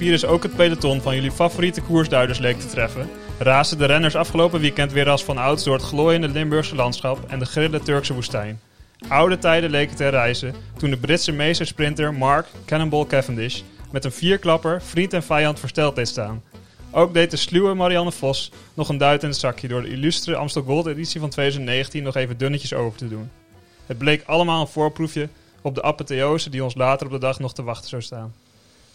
[0.00, 4.60] Coronavirus ook het peloton van jullie favoriete koersduiders leek te treffen, raasden de renners afgelopen
[4.60, 8.60] weekend weer als van ouds door het glooiende Limburgse landschap en de grille Turkse woestijn.
[9.08, 13.60] Oude tijden leken te reizen toen de Britse meestersprinter Mark Cannonball Cavendish
[13.90, 16.42] met een vierklapper vriend en vijand versteld deed staan.
[16.90, 20.36] Ook deed de sluwe Marianne Vos nog een duit in het zakje door de illustre
[20.36, 23.30] Amstel Gold editie van 2019 nog even dunnetjes over te doen.
[23.86, 25.28] Het bleek allemaal een voorproefje
[25.62, 28.34] op de apotheose die ons later op de dag nog te wachten zou staan.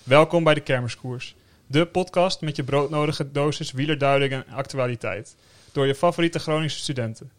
[0.05, 1.35] Welkom bij de Kermiskoers,
[1.67, 5.35] de podcast met je broodnodige dosis wielerduiding en actualiteit,
[5.71, 7.31] door je favoriete Groningse studenten.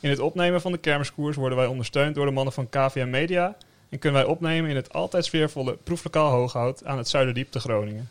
[0.00, 3.56] In het opnemen van de Kermiskoers worden wij ondersteund door de mannen van KVM Media
[3.88, 8.08] en kunnen wij opnemen in het altijd sfeervolle proeflokaal Hooghout aan het Zuiderdiep te Groningen.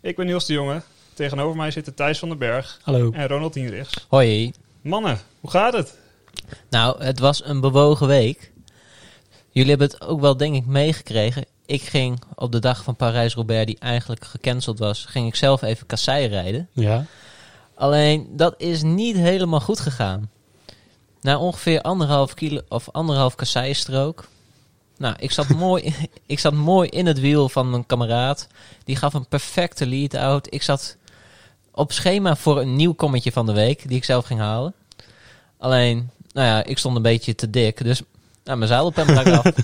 [0.00, 0.82] Ik ben Niels de Jonge,
[1.14, 3.10] tegenover mij zitten Thijs van den Berg Hallo.
[3.12, 4.06] en Ronald Hienrichs.
[4.08, 4.52] Hoi.
[4.80, 5.98] Mannen, hoe gaat het?
[6.70, 8.52] Nou, het was een bewogen week.
[9.50, 11.44] Jullie hebben het ook wel, denk ik, meegekregen.
[11.68, 15.86] Ik ging op de dag van Parijs-Roubaix, die eigenlijk gecanceld was, ging ik zelf even
[15.86, 16.68] kassei rijden.
[16.72, 17.04] Ja.
[17.74, 20.30] Alleen, dat is niet helemaal goed gegaan.
[21.20, 24.28] Na ongeveer anderhalf kilo of anderhalf kasseistrook.
[24.98, 25.94] Nou, ik zat, mooi,
[26.26, 28.46] ik zat mooi in het wiel van mijn kameraad.
[28.84, 30.54] Die gaf een perfecte lead-out.
[30.54, 30.96] Ik zat
[31.70, 34.74] op schema voor een nieuw kommetje van de week, die ik zelf ging halen.
[35.58, 38.02] Alleen, nou ja, ik stond een beetje te dik, dus
[38.48, 39.44] nou, mijn zadelpen brak af.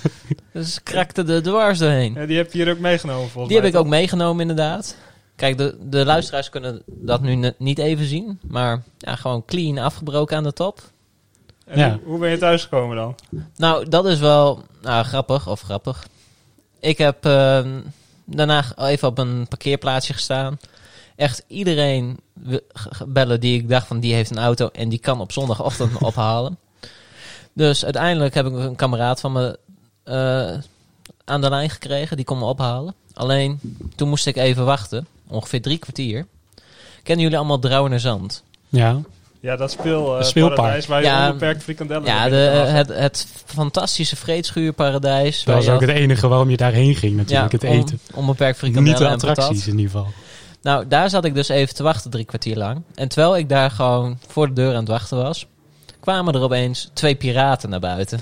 [0.53, 2.15] Dus krakte er dwars doorheen.
[2.15, 4.97] Ja, die heb je hier ook meegenomen volgens Die heb ik ook meegenomen inderdaad.
[5.37, 8.39] Kijk, de, de luisteraars kunnen dat nu niet even zien.
[8.49, 10.81] Maar ja, gewoon clean afgebroken aan de top.
[11.67, 11.91] En Ja.
[11.91, 13.15] hoe, hoe ben je thuisgekomen dan?
[13.57, 16.07] Nou, dat is wel nou, grappig of grappig.
[16.81, 17.65] Ik heb eh,
[18.25, 20.59] daarna even op een parkeerplaatsje gestaan.
[21.17, 24.89] Echt iedereen we- g- g- bellen die ik dacht van die heeft een auto en
[24.89, 26.59] die kan op zondagochtend me ophalen.
[27.55, 29.59] Dus uiteindelijk heb ik een kameraad van me
[30.05, 30.59] eh,
[31.25, 32.17] aan de lijn gekregen.
[32.17, 32.95] Die kon me ophalen.
[33.15, 33.61] Alleen
[33.97, 35.07] toen moest ik even wachten.
[35.29, 36.27] Ongeveer drie kwartier.
[37.03, 38.43] Kennen jullie allemaal Drouwenerzand?
[38.69, 39.01] Ja.
[39.41, 40.57] Ja, dat speel, eh, Speelpark.
[40.57, 45.45] paradijs waar je Ja, onbeperkt frikandellen Ja, de, het, het fantastische vreedschuurparadijs.
[45.45, 47.99] Dat was ook het enige waarom je daarheen ging natuurlijk, het om- eten.
[48.15, 50.07] Onbeperkt frikandellen Niet de attracties in ieder geval.
[50.63, 52.83] Nou, daar zat ik dus even te wachten drie kwartier lang.
[52.95, 55.47] En terwijl ik daar gewoon voor de deur aan het wachten was,
[56.05, 58.21] kwamen er opeens twee piraten naar buiten.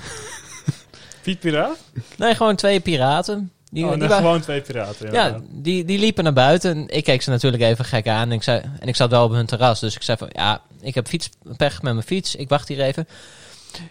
[1.21, 1.77] Piet Piraat?
[2.17, 3.51] Nee, gewoon twee piraten.
[3.71, 5.11] Die, oh, die nee, wa- gewoon twee piraten.
[5.11, 6.71] ja, die, die liepen naar buiten.
[6.75, 8.21] En ik keek ze natuurlijk even gek aan.
[8.29, 9.79] En ik, zei, en ik zat wel op hun terras.
[9.79, 12.35] Dus ik zei van, ja, ik heb fietspech met mijn fiets.
[12.35, 13.07] Ik wacht hier even.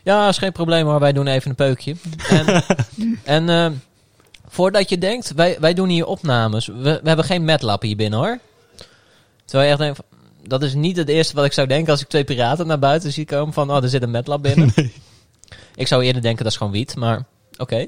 [0.03, 1.01] Ja, is geen probleem hoor.
[1.01, 1.97] Wij doen even een peukje.
[2.29, 2.65] En,
[3.25, 3.71] en eh,
[4.49, 6.67] voordat je denkt, wij, wij doen hier opnames.
[6.67, 8.39] We, we hebben geen metlap hier binnen hoor.
[9.45, 10.12] Terwijl je echt denkt, van,
[10.43, 13.13] dat is niet het eerste wat ik zou denken als ik twee piraten naar buiten
[13.13, 13.55] zie komen.
[13.55, 14.73] Van, oh, er zit een metlap binnen.
[15.75, 16.97] Ik zou eerder denken, dat is gewoon wiet.
[16.97, 17.25] Maar
[17.57, 17.87] oké.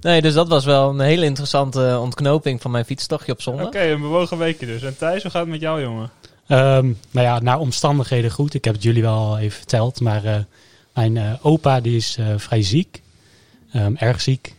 [0.00, 3.66] Nee, dus dat was wel een hele interessante ontknoping van mijn fietstochtje op zondag.
[3.66, 4.82] Oké, een bewogen weekje dus.
[4.82, 6.10] En Thijs, hoe gaat het met jou, jongen?
[6.46, 8.54] Ehm, nou ja, naar omstandigheden goed.
[8.54, 10.00] Ik heb het jullie wel al even verteld.
[10.00, 10.38] Maar eh,
[10.94, 13.02] mijn eh, opa die is eh, vrij ziek.
[13.72, 14.54] Ehm, erg ziek.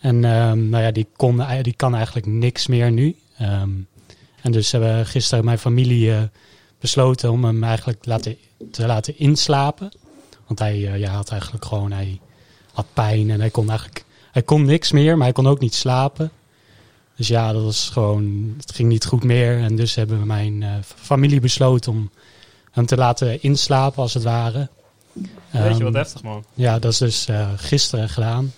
[0.00, 3.16] En ehm, nou ja, die, kon, die kan eigenlijk niks meer nu.
[3.38, 3.70] Ehm,
[4.44, 6.22] en dus hebben gisteren mijn familie eh,
[6.80, 8.36] besloten om hem eigenlijk laten,
[8.70, 9.92] te laten inslapen.
[10.46, 12.20] Want hij eh, ja, had eigenlijk gewoon, hij
[12.72, 15.74] had pijn en hij kon eigenlijk, hij kon niks meer, maar hij kon ook niet
[15.74, 16.30] slapen.
[17.16, 19.58] Dus ja, dat was gewoon, het ging niet goed meer.
[19.58, 22.10] En dus hebben mijn eh, familie besloten om
[22.70, 24.68] hem te laten inslapen, als het ware.
[25.12, 26.44] Weet je Ehm, wat heftig, man.
[26.54, 28.52] ja, dat is dus gisteren gedaan.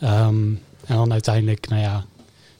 [0.00, 0.46] Ehm,
[0.84, 2.04] en dan uiteindelijk, nou ja,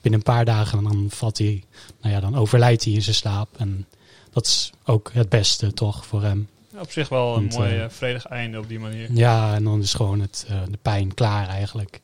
[0.05, 1.63] binnen een paar dagen dan valt hij,
[2.01, 3.49] nou ja, dan overlijdt hij in zijn slaap.
[3.57, 3.87] En
[4.31, 6.49] dat is ook het beste toch voor hem.
[6.79, 9.09] Op zich wel een Want, mooi eh, eh, vredig einde op die manier.
[9.13, 12.01] Ja, en dan is gewoon het, eh, de pijn klaar eigenlijk.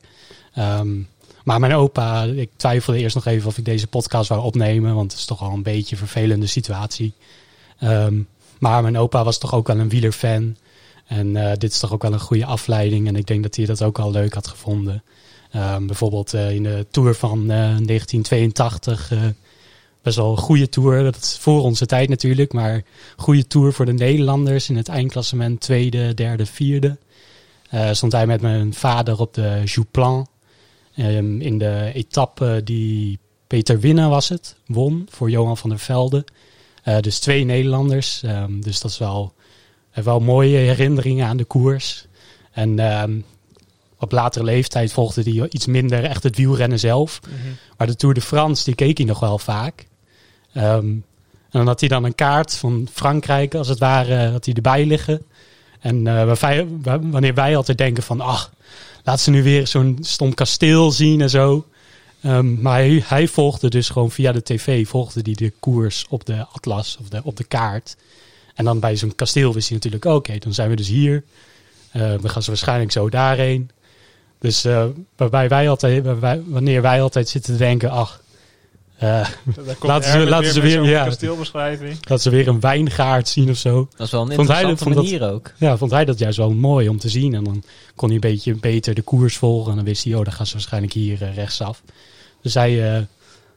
[0.53, 0.99] Ehm,
[1.43, 5.11] maar mijn opa, ik twijfelde eerst nog even of ik deze podcast wou opnemen, want
[5.11, 7.13] het is toch wel een beetje een vervelende situatie.
[7.79, 8.21] Ehm,
[8.59, 10.57] maar mijn opa was toch ook wel een wielerfan.
[11.05, 13.07] En dit is toch ook wel een goede afleiding.
[13.07, 15.03] En ik denk dat hij dat ook al leuk had gevonden.
[15.51, 19.11] Ehm, bijvoorbeeld eh, in de Tour van eh, 1982.
[19.11, 19.19] eh,
[20.01, 21.03] best wel een goede Tour.
[21.03, 22.53] Dat is voor onze tijd natuurlijk.
[22.53, 22.83] Maar
[23.17, 24.69] goede Tour voor de Nederlanders.
[24.69, 26.97] In het eindklassement tweede, derde, vierde.
[27.91, 30.27] Stond hij met mijn vader op de Jouplan.
[30.95, 34.55] Ehm, in de etappe die Peter Winnen was het.
[34.65, 36.25] Won voor Johan van der Velde.
[36.99, 38.23] Dus twee Nederlanders.
[38.23, 39.33] Ehm, dus dat is wel,
[39.93, 42.05] wel mooie herinneringen aan de koers.
[42.51, 42.75] En
[44.01, 47.19] op latere leeftijd volgde hij iets minder echt het wielrennen zelf.
[47.23, 47.35] Mhm.
[47.77, 49.85] Maar de Tour de France, die keek hij nog wel vaak.
[50.53, 51.03] Ehm, en
[51.59, 55.21] dan had hij dan een kaart van Frankrijk, als het ware, had hij erbij liggen.
[55.79, 56.67] En eh, wij-
[57.01, 58.51] wanneer wij altijd denken van, ach,
[59.03, 61.65] laat ze nu weer zo'n stom kasteel zien en zo.
[62.21, 66.25] Ehm, maar hij, hij volgde dus gewoon via de tv, volgde die de koers op
[66.25, 67.95] de atlas of de, op de kaart.
[68.55, 71.23] En dan bij zo'n kasteel wist hij natuurlijk, oké, dan zijn we dus hier.
[71.91, 73.69] Eh, we gaan ze waarschijnlijk zo daarheen.
[74.41, 74.85] Dus eh,
[75.15, 78.21] waarbij wij altijd, waarbij, wanneer wij altijd zitten te denken, ach,
[78.97, 79.27] eh,
[79.81, 81.03] Laten ze- laten ze weer- ja.
[81.05, 81.99] kasteelbeschrijving.
[81.99, 83.87] dat ze weer een wijngaard zien of zo.
[83.95, 85.51] Dat is wel een Vond hij interessante dat- vond dat- manier ook.
[85.57, 87.33] Ja, vond hij dat juist wel mooi om te zien.
[87.33, 87.63] En dan
[87.95, 89.69] kon hij een beetje beter de koers volgen.
[89.69, 91.81] En dan wist hij, oh, dan gaan ze waarschijnlijk hier eh, rechtsaf.
[92.41, 93.07] Dus hij, hij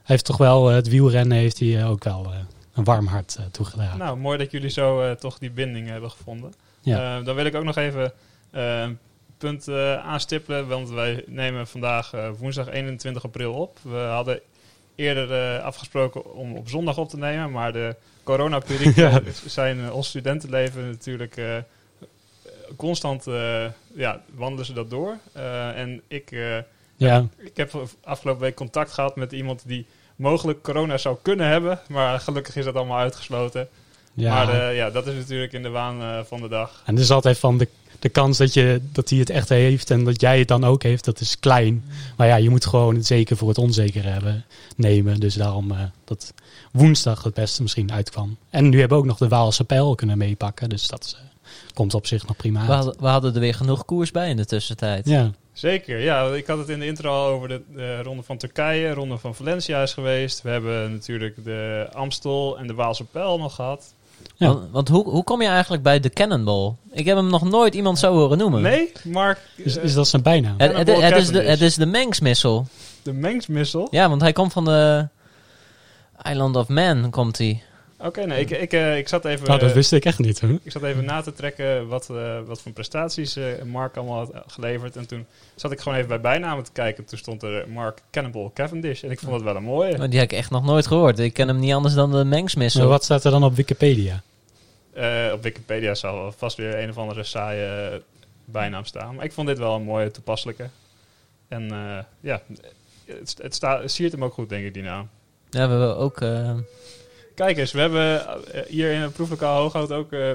[0.02, 2.38] heeft toch wel, het wielrennen heeft hij ook wel eh,
[2.74, 3.98] een warm hart eh, toegedragen.
[3.98, 6.52] Nou, mooi dat jullie zo eh, toch die binding hebben gevonden.
[6.80, 7.18] Ja.
[7.18, 8.12] Eh, dan wil ik ook nog even
[8.50, 8.98] een
[9.44, 10.68] punt eh, aanstippelen.
[10.68, 13.78] Want wij nemen vandaag eh, woensdag 21 april op.
[13.82, 14.40] We hadden
[14.94, 17.50] eerder eh, afgesproken om op zondag op te nemen.
[17.50, 19.32] Maar de coronaperikelen Ja.
[19.46, 21.40] zijn ons studentenleven natuurlijk...
[22.76, 23.24] constant
[23.94, 25.16] ja, wandelen ze dat door.
[25.74, 26.30] En ik...
[26.96, 29.86] ja, ik heb afgelopen week contact gehad met iemand die
[30.16, 31.80] mogelijk corona zou kunnen hebben.
[31.88, 33.68] Maar gelukkig is dat allemaal uitgesloten.
[34.14, 34.34] ja.
[34.34, 36.82] Maar ja, dat is natuurlijk in de waan van de dag.
[36.84, 37.68] En dus altijd van de,
[38.04, 40.82] de kans dat, je, dat hij het echt heeft en dat jij het dan ook
[40.82, 41.84] heeft, dat is klein.
[42.16, 44.44] Maar ja, je moet gewoon het zeker voor het onzeker hebben,
[44.76, 45.20] nemen.
[45.20, 46.34] Dus daarom eh, dat
[46.72, 48.36] woensdag het beste misschien uitkwam.
[48.50, 50.68] En nu hebben we ook nog de Waalse pijl kunnen meepakken.
[50.68, 52.84] Dus dat eh, komt op zich nog prima We uit.
[52.84, 55.08] hadden, we hadden er weer genoeg koers bij in de tussentijd.
[55.08, 56.26] Ja, Zeker, ja.
[56.26, 59.34] Ik had het in de intro al over de, de ronde van Turkije, ronde van
[59.34, 60.42] Valencia is geweest.
[60.42, 63.94] We hebben natuurlijk de Amstel en de Waalse Pijl nog gehad.
[64.36, 64.46] Ja.
[64.46, 66.72] Want, want hoe, hoe kom je eigenlijk bij de Cannonball?
[66.92, 68.62] Ik heb hem nog nooit iemand zo horen noemen.
[68.62, 70.54] Nee, Mark, is, eh, is dat zijn bijnaam?
[70.58, 72.66] Het, het, is de, het is de mengsmissel.
[73.02, 73.88] de mengsmissel.
[73.90, 75.08] Ja, want hij komt van de
[76.22, 77.62] Island of Man, komt hij.
[77.98, 79.46] Oké, nee, ik, ik, eh, ik zat even...
[79.46, 80.40] Nou, dat eh, wist ik echt niet.
[80.40, 80.58] Hoor.
[80.62, 84.44] Ik zat even na te trekken wat, eh, wat voor prestaties eh, Mark allemaal had
[84.46, 84.96] geleverd.
[84.96, 87.04] En toen zat ik gewoon even bij bijnamen te kijken.
[87.04, 89.02] Toen stond er Mark Cannibal Cavendish.
[89.02, 89.92] En ik vond het wel een mooie.
[89.92, 91.18] Oh, die heb ik echt nog nooit gehoord.
[91.18, 92.80] Ik ken hem niet anders dan de mengsmissel.
[92.80, 94.22] Maar wat staat er dan op Wikipedia?
[94.92, 98.02] Eh, op Wikipedia zal vast weer een of andere saaie
[98.44, 99.14] bijnaam staan.
[99.14, 100.68] Maar ik vond dit wel een mooie toepasselijke.
[101.48, 102.42] En eh, ja,
[103.04, 105.08] het, het, sta, het siert hem ook goed, denk ik, die naam.
[105.50, 106.20] Ja, we hebben ook...
[107.34, 110.30] Kijk eens, we hebben eh, hier in het proeflokaal Hooghout ook eh,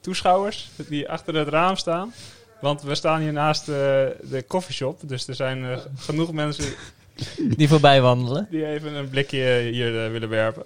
[0.00, 2.12] toeschouwers die achter het raam staan.
[2.60, 3.74] Want we staan hier naast eh,
[4.20, 5.00] de koffieshop.
[5.02, 6.74] Dus er zijn genoeg mensen
[7.56, 8.46] die voorbij wandelen.
[8.50, 10.64] die even een blikje hier willen werpen.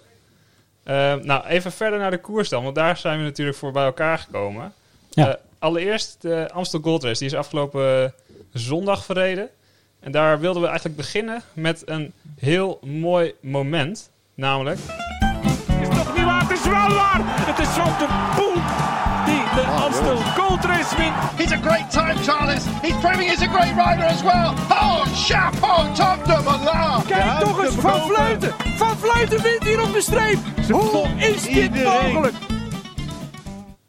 [0.86, 3.84] Eh, nou, even verder naar de koers dan, want daar zijn we natuurlijk voor bij
[3.84, 4.72] elkaar gekomen.
[5.10, 5.38] Ja.
[5.58, 8.14] Allereerst de Amstel Gold Race, die is afgelopen
[8.52, 9.48] zondag verreden.
[10.00, 14.10] En daar wilden we eigenlijk beginnen met een heel mooi moment.
[14.34, 14.78] Namelijk,
[17.56, 18.54] Het is der Poel
[19.26, 21.14] die de Amstel Gold Race wint.
[21.36, 22.64] He's a great time, Charles.
[22.82, 24.54] He's proving he's a great rider as well.
[24.70, 27.06] Oh, chapeau, top de Malin.
[27.06, 28.54] Kijk toch eens, Van Vleuten!
[28.76, 30.38] Van Vleuten wint hier op de streep!
[30.70, 32.34] Hoe is dit mogelijk?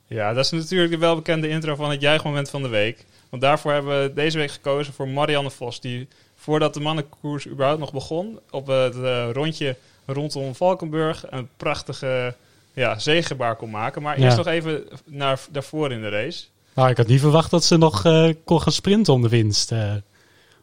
[0.07, 3.05] ja, dat is natuurlijk de welbekende intro van het juichmoment van de week.
[3.29, 7.79] Want daarvoor hebben we deze week gekozen voor Marianne Vos, die voordat de mannenkoers überhaupt
[7.79, 12.35] nog begon, op het eh, rondje rondom Valkenburg een prachtige
[12.77, 14.01] ja, zegebaar kon maken.
[14.01, 14.43] Maar eerst Ja.
[14.43, 16.43] nog even naar daarvoor in de race.
[16.75, 19.71] Nou, ik had niet verwacht dat ze nog eh, kon gaan sprinten om de winst.
[19.71, 19.93] eh.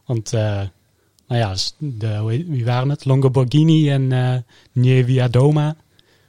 [0.07, 0.61] want, eh,
[1.29, 3.05] nou ja, de, wie waren het?
[3.05, 4.37] Longoborghini en eh
[4.73, 5.77] Nieviadoma.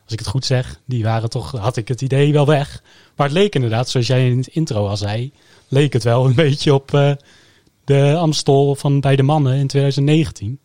[0.04, 2.82] Als ik het goed zeg, die waren toch, had ik het idee wel weg.
[3.16, 5.32] Maar het leek inderdaad, zoals jij in het intro al zei,
[5.68, 7.16] leek het wel een beetje op
[7.86, 10.60] de Amstel van bij de mannen in 2019.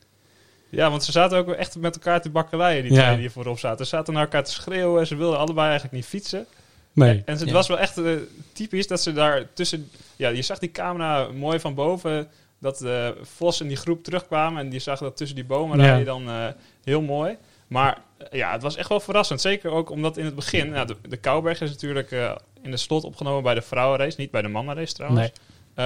[0.71, 2.99] Ja, want ze zaten ook echt met elkaar te bakkeleien, die Ja.
[3.00, 3.85] twee die hier voorop zaten.
[3.87, 5.07] Ze zaten naar elkaar te schreeuwen.
[5.07, 6.47] Ze wilden allebei eigenlijk niet fietsen.
[6.93, 7.23] Nee.
[7.25, 7.53] En het Ja.
[7.53, 8.12] was wel echt eh,
[8.53, 9.91] typisch dat ze daar tussen...
[10.17, 12.29] Ja, je zag die camera mooi van boven.
[12.59, 14.65] Dat eh, Vos en die groep terugkwamen.
[14.65, 15.85] En je zag dat tussen die bomen Ja.
[15.85, 16.47] rijden dan eh,
[16.85, 17.37] heel mooi.
[17.67, 17.99] Maar
[18.31, 19.41] ja, het was echt wel verrassend.
[19.41, 20.71] Zeker ook omdat in het begin...
[20.71, 24.21] Nou, de, de Kouberg is natuurlijk eh, in de slot opgenomen bij de vrouwenrace.
[24.21, 25.21] Niet bij de mannenrace trouwens.
[25.21, 25.33] Nee.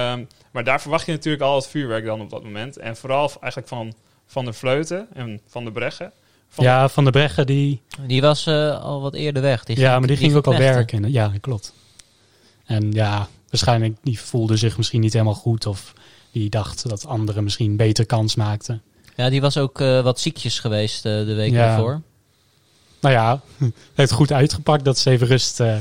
[0.01, 2.77] Ehm, maar daar verwacht je natuurlijk al het vuurwerk dan op dat moment.
[2.77, 3.93] En vooral eigenlijk van
[4.27, 6.11] Van de Vleuten en Van de Breggen.
[6.49, 9.63] Van ja, Van de Breggen, die, Die was eh, al wat eerder weg.
[9.63, 11.11] Die ja, maar die ging ook al werken.
[11.11, 11.73] Ja, klopt.
[12.65, 15.65] En ja, waarschijnlijk die voelde zich misschien niet helemaal goed.
[15.65, 15.93] Of
[16.31, 18.81] die dacht dat anderen misschien beter kans maakten.
[19.15, 21.65] Ja, die was ook eh, wat ziekjes geweest eh, de week Ja.
[21.65, 22.01] daarvoor.
[23.01, 23.41] Nou ja,
[23.93, 25.79] heeft goed uitgepakt dat ze even rust eh,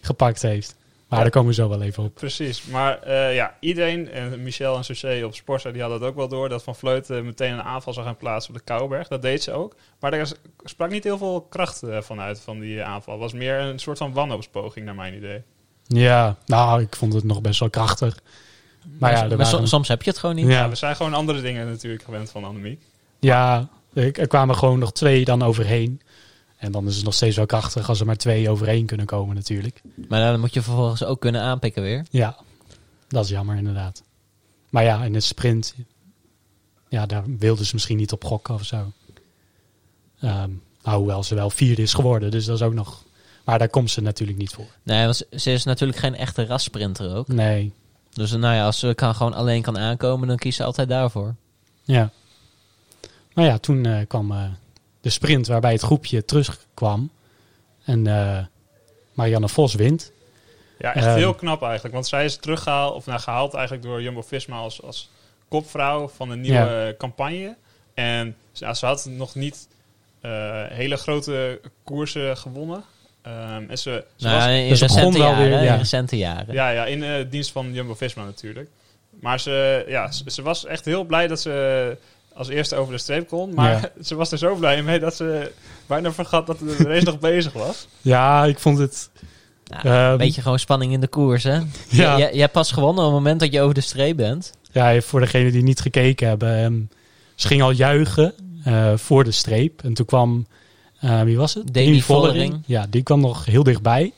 [0.00, 0.74] gepakt heeft.
[1.14, 1.30] Maar Ja.
[1.30, 2.14] daar komen we zo wel even op.
[2.14, 6.16] Precies, maar eh, ja, iedereen, en Michel en Sauché op Sporza, die hadden dat ook
[6.16, 9.08] wel door, dat Van Vleuten meteen een aanval zou gaan plaatsen op de Kouberg.
[9.08, 9.76] Dat deed ze ook.
[10.00, 10.32] Maar daar
[10.64, 13.12] sprak niet heel veel kracht eh, van uit, van die aanval.
[13.12, 15.42] Het was meer een soort van wanhoopspoging, naar mijn idee.
[15.86, 18.18] Ja, nou, ik vond het nog best wel krachtig.
[18.98, 19.68] Maar ja, maar so- waren...
[19.68, 20.46] soms heb je het gewoon niet.
[20.46, 22.82] Ja, Ja, we zijn gewoon andere dingen natuurlijk gewend van Annemiek.
[23.20, 26.00] Ja, er kwamen gewoon nog twee dan overheen.
[26.64, 29.34] En dan is het nog steeds wel krachtig als er maar twee overheen kunnen komen
[29.34, 29.82] natuurlijk.
[30.08, 32.04] Maar dan moet je vervolgens ook kunnen aanpikken weer.
[32.10, 32.36] Ja,
[33.08, 34.02] dat is jammer inderdaad.
[34.70, 35.74] Maar ja, in de sprint,
[36.88, 38.92] ja, daar wilden ze misschien niet op gokken of zo.
[40.20, 40.50] Ehm,
[40.82, 43.02] nou, hoewel ze wel vierde is geworden, dus dat is ook nog...
[43.44, 44.66] Maar daar komt ze natuurlijk niet voor.
[44.82, 47.28] Nee, want ze- is natuurlijk geen echte rassprinter ook.
[47.28, 47.72] Nee,
[48.12, 51.34] Dus nou ja, als ze kan gewoon alleen kan aankomen, dan kiest ze altijd daarvoor.
[51.84, 52.10] ja.
[53.34, 54.44] Maar ja, toen eh, kwam eh,
[55.04, 57.10] de sprint waarbij het groepje terugkwam.
[57.84, 58.38] En eh,
[59.12, 60.12] Marianne Vos wint.
[60.78, 61.16] Ja, echt Ehm.
[61.16, 61.94] heel knap eigenlijk.
[61.94, 65.10] Want zij is teruggehaald, of nou, gehaald eigenlijk door Jumbo-Visma als, als
[65.48, 67.56] kopvrouw van een nieuwe campagne.
[67.94, 69.68] En ja, ze had nog niet
[70.20, 70.30] eh,
[70.68, 72.84] hele grote koersen gewonnen.
[73.22, 75.48] Ehm, en ze, ze Nou, was, in dus recente wel jaren.
[75.48, 75.72] weer, hè, ja.
[75.72, 76.54] In recente jaren.
[76.54, 78.68] ja, ja, in eh, dienst van Jumbo-Visma natuurlijk.
[79.20, 81.96] Maar ze, ja, ze, ze was echt heel blij dat ze
[82.34, 83.54] als eerste over de streep kon.
[83.54, 83.90] Maar Ja.
[84.04, 85.52] ze was er zo blij mee dat ze
[85.86, 87.88] bijna vergat dat de race nog bezig was.
[88.00, 89.10] Ja, ik vond het...
[89.82, 91.52] Nou, een beetje gewoon spanning in de koers, hè?
[91.54, 91.62] Ja.
[91.88, 92.16] Ja.
[92.16, 94.52] Je, je hebt pas gewonnen op het moment dat je over de streep bent.
[94.72, 96.58] Ja, voor degenen die niet gekeken hebben.
[96.64, 96.80] ehm,
[97.34, 99.82] ze ging al juichen eh, voor de streep.
[99.84, 100.46] En toen kwam,
[101.00, 101.74] eh, wie was het?
[101.74, 102.62] Demi Vollering.
[102.66, 104.12] Ja, die kwam nog heel dichtbij.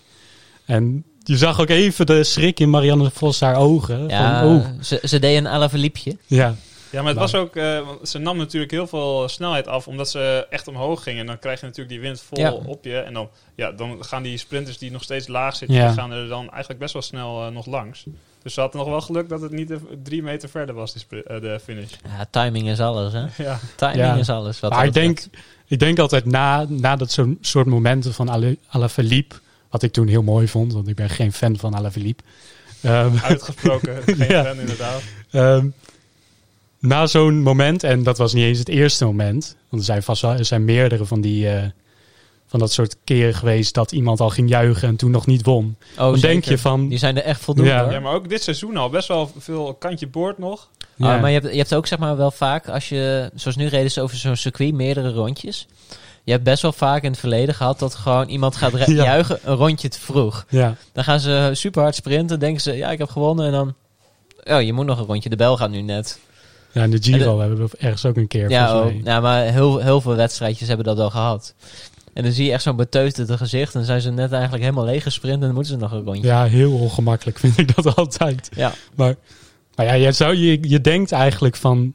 [0.64, 4.08] En je zag ook even de schrik in Marianne Vos haar ogen.
[4.08, 6.16] Ja, Van, oh, ze, ze deed een Alaphilippe.
[6.26, 6.54] ja.
[6.90, 10.10] Ja, maar het Maar- was ook, eh, ze nam natuurlijk heel veel snelheid af, omdat
[10.10, 11.18] ze echt omhoog ging.
[11.18, 12.52] En dan krijg je natuurlijk die wind vol Ja.
[12.52, 12.96] op je.
[12.98, 15.86] En dan, ja, dan gaan die sprinters die nog steeds laag zitten, Ja.
[15.86, 18.04] die gaan er dan eigenlijk best wel snel eh, nog langs.
[18.42, 21.40] Dus ze had nog wel geluk dat het niet drie meter verder was, die eh,
[21.40, 21.90] de finish.
[22.16, 23.24] Ja, timing is alles, hè?
[23.42, 24.14] Ja, Timing Ja.
[24.16, 24.60] is alles.
[24.60, 25.20] Wat Maar ik denk,
[25.66, 29.34] ik denk altijd na, na dat zo'n soort momenten van Ale- Alaphilippe...
[29.70, 32.22] Wat ik toen heel mooi vond, want ik ben geen fan van Alaphilippe.
[32.82, 34.02] Ehm uitgesproken.
[34.02, 34.44] Geen Ja.
[34.44, 35.02] fan inderdaad.
[35.30, 35.66] Ehm,
[36.86, 40.22] na zo'n moment, en dat was niet eens het eerste moment, want er zijn vast
[40.22, 41.62] wel, er zijn meerdere van die eh,
[42.46, 45.76] van dat soort keren geweest dat iemand al ging juichen en toen nog niet won.
[45.92, 46.28] Oh, dan zeker.
[46.28, 47.90] denk je van, Die zijn er echt voldoende, Ja.
[47.90, 50.68] Ja, maar ook dit seizoen al best wel veel kantje boord nog.
[50.96, 53.56] ja, Ah, maar je hebt, je hebt ook zeg maar wel vaak, als je, zoals
[53.56, 55.66] nu reden ze over zo'n circuit, meerdere rondjes.
[56.24, 58.84] Je hebt best wel vaak in het verleden gehad dat gewoon iemand gaat Ja.
[58.86, 60.44] juichen een rondje te vroeg.
[60.48, 63.46] ja, Dan gaan ze super hard sprinten, denken ze, ja, ik heb gewonnen.
[63.46, 63.74] En dan,
[64.56, 65.28] oh, je moet nog een rondje.
[65.28, 66.18] De bel gaat nu net.
[66.76, 68.50] Ja, in de Giro En hebben we ergens ook een keer.
[68.50, 71.54] Ja, oh, ja, maar heel, heel veel wedstrijdjes hebben dat wel gehad.
[72.12, 73.72] En dan zie je echt zo'n beteuterde gezicht.
[73.72, 76.04] En dan zijn ze net eigenlijk helemaal leeg gesprint en dan moeten ze nog een
[76.04, 76.26] rondje.
[76.26, 78.48] ja, heel ongemakkelijk vind ik dat altijd.
[78.54, 78.72] Ja.
[78.94, 79.14] Maar,
[79.74, 81.94] maar ja, je, zou, je, je denkt eigenlijk van,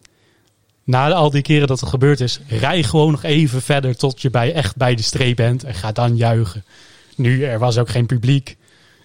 [0.84, 4.30] na al die keren dat het gebeurd is, rij gewoon nog even verder tot je
[4.30, 6.64] bij, echt bij de streep bent en ga dan juichen.
[7.16, 8.58] Nu, er was ook geen publiek.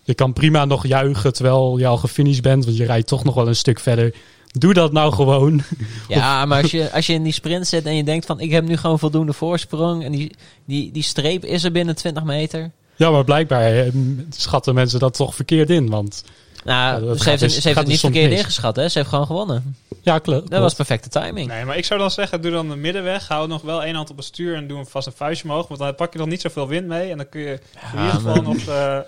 [0.03, 3.35] Je kan prima nog juichen terwijl je al gefinished bent, want je rijdt toch nog
[3.35, 4.15] wel een stuk verder.
[4.59, 5.63] Doe dat nou gewoon.
[6.09, 8.51] Ja, maar als je, als je in die sprint zit en je denkt van ik
[8.51, 10.35] heb nu gewoon voldoende voorsprong en die,
[10.65, 12.71] die, die streep is er binnen 20 meter.
[12.97, 13.93] Ja, maar blijkbaar eh,
[14.31, 15.89] schatten mensen dat toch verkeerd in.
[15.91, 16.25] Want
[16.65, 18.39] Nou, Ja, dat ze gaat heeft, het, dus- ze heeft het niet dus verkeerd mis.
[18.39, 18.89] ingeschat, hè?
[18.89, 19.77] Ze heeft gewoon gewonnen.
[20.03, 20.51] ja, klopt.
[20.51, 21.49] Dat was perfecte timing.
[21.49, 23.29] Nee, maar ik zou dan zeggen, doe dan de middenweg.
[23.29, 25.69] Hou nog wel één hand op het stuur en doe hem vast een vuistje omhoog.
[25.69, 27.11] Want dan pak je nog niet zoveel wind mee.
[27.11, 27.61] En dan kun je
[27.93, 28.57] in ieder geval nog...
[28.67, 28.99] eh,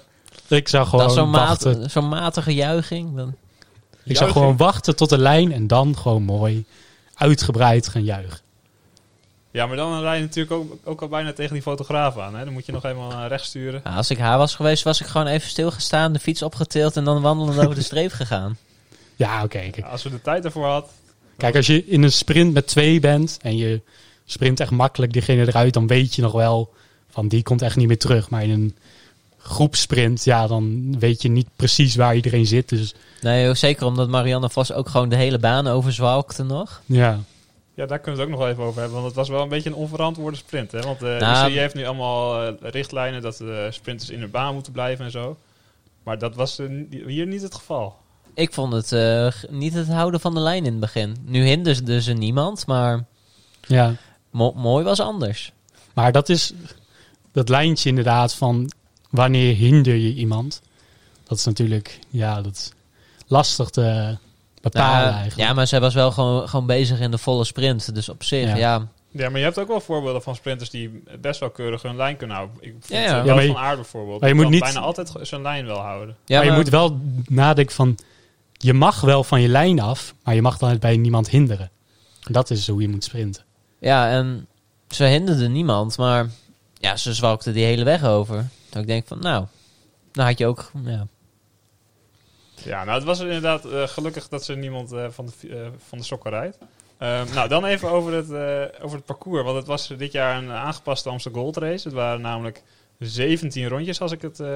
[0.59, 1.91] Ik zou Dat is gewoon zo'n wachten.
[1.91, 3.17] zo'n matige juiching.
[3.17, 3.35] Dan,
[4.09, 6.65] Ik zou gewoon wachten tot de lijn en dan gewoon mooi
[7.15, 8.41] uitgebreid gaan juichen.
[9.51, 12.35] Ja, maar dan rij je natuurlijk ook, ook al bijna tegen die fotograaf aan.
[12.35, 12.45] Hè?
[12.45, 13.81] Dan moet je nog helemaal naar rechts sturen.
[13.85, 17.05] Nou, als ik haar was geweest, was ik gewoon even stilgestaan, de fiets opgetild en
[17.05, 18.57] dan wandelend over de streep gegaan.
[19.17, 19.59] Ja, oké.
[19.59, 19.81] kijk.
[19.81, 20.91] Als we de tijd ervoor had...
[21.37, 23.81] Kijk, als je in een sprint met twee bent en je
[24.25, 26.75] sprint echt makkelijk diegene eruit, dan weet je nog wel
[27.11, 28.31] van die komt echt niet meer terug.
[28.31, 28.77] Maar in een
[29.49, 32.69] groepsprint, ja, dan weet je niet precies waar iedereen zit.
[32.69, 36.81] Dus Nee, zeker omdat Marianne Vos ook gewoon de hele baan overzwalkte nog.
[36.87, 37.19] ja,
[37.75, 38.95] Ja, daar kunnen we het ook nog even over hebben.
[39.01, 40.73] Want het was wel een beetje een onverantwoorde sprint.
[40.73, 40.81] Hè?
[40.81, 44.55] Want de Nou, UCI heeft nu allemaal eh, richtlijnen dat de sprinters in de baan
[44.55, 45.37] moeten blijven en zo.
[46.03, 46.67] Maar dat was eh,
[47.07, 47.97] hier niet het geval.
[48.35, 51.17] Ik vond het eh, niet het houden van de lijn in het begin.
[51.25, 53.05] Nu hinderde ze niemand, maar
[53.67, 53.95] ja.
[54.31, 55.53] mo- mooi was anders.
[55.95, 56.53] Maar dat is
[57.33, 58.71] dat lijntje inderdaad van
[59.11, 60.61] wanneer hinder je iemand.
[61.29, 62.73] Dat is natuurlijk, ja, dat is
[63.27, 64.17] lastig te
[64.61, 65.49] bepalen Nou, eigenlijk.
[65.49, 67.95] ja, maar zij was wel gewoon, gewoon bezig in de volle sprint.
[67.95, 68.57] Dus op zich, Ja.
[68.57, 68.89] ja.
[69.11, 72.17] Ja, maar je hebt ook wel voorbeelden van sprinters die best wel keurig hun lijn
[72.17, 72.57] kunnen houden.
[72.61, 73.07] Ik vind Ja, ja.
[73.07, 74.21] Ja, Wout maar je- van Aert bijvoorbeeld.
[74.21, 76.17] maar je moet niet- bijna altijd zijn lijn wel houden.
[76.25, 77.97] ja maar je moet wel nadenken van,
[78.53, 81.71] je mag wel van je lijn af, maar je mag dan het bij niemand hinderen.
[82.21, 83.45] Dat is hoe je moet sprinten.
[83.79, 84.47] Ja, en
[84.89, 86.27] ze hinderde niemand, maar
[86.79, 88.49] ja, ze zwalkte die hele weg over.
[88.71, 89.47] Dat ik denk van, nou,
[90.13, 91.07] dan had je ook, ja.
[92.65, 95.99] Ja, nou het was inderdaad eh, gelukkig dat ze niemand eh, van, de, eh, van
[95.99, 96.59] de sokken rijdt.
[96.99, 99.43] Ehm, nou, dan even over het, eh, over het parcours.
[99.43, 101.89] Want het was dit jaar een aangepaste Amsterdam Gold Race.
[101.89, 102.63] Het waren namelijk
[102.99, 104.47] 17 rondjes, als ik het eh,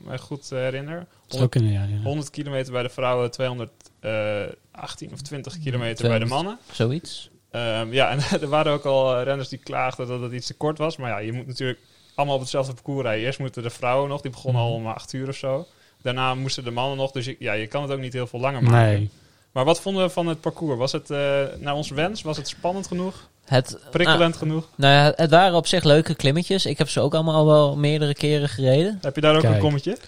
[0.00, 1.06] me goed herinner.
[1.26, 1.82] Zou kunnen, ja.
[1.82, 2.02] ja.
[2.02, 6.30] 100 kilometer bij de vrouwen, 218 of 20 kilometer bij de 200.
[6.30, 6.58] mannen.
[6.72, 7.30] Zoiets.
[7.50, 10.78] Ehm, ja, en er waren ook al renners die klaagden dat het iets te kort
[10.78, 10.96] was.
[10.96, 11.78] Maar ja, je moet natuurlijk
[12.18, 13.24] allemaal op hetzelfde parcours rijden.
[13.24, 15.66] Eerst moeten de vrouwen nog, die begonnen al om 8 uur of zo.
[16.02, 18.40] Daarna moesten de mannen nog, dus je, ja, je kan het ook niet heel veel
[18.40, 18.98] langer maken.
[18.98, 19.10] Nee.
[19.52, 20.78] Maar wat vonden we van het parcours?
[20.78, 22.22] Was het eh, naar ons wens?
[22.22, 23.28] Was het spannend genoeg?
[23.44, 24.68] Het, Prikkelend ah, genoeg?
[24.76, 26.66] nou ja, het waren op zich leuke klimmetjes.
[26.66, 28.98] Ik heb ze ook allemaal al wel meerdere keren gereden.
[29.00, 29.54] Heb je daar ook Kijk.
[29.54, 29.98] een kommetje?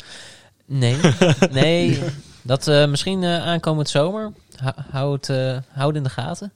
[0.67, 0.97] Nee,
[1.51, 1.99] nee.
[2.43, 4.33] Dat eh, misschien eh, aankomend zomer.
[4.57, 6.53] Hou, hou het, eh, hou het in de gaten.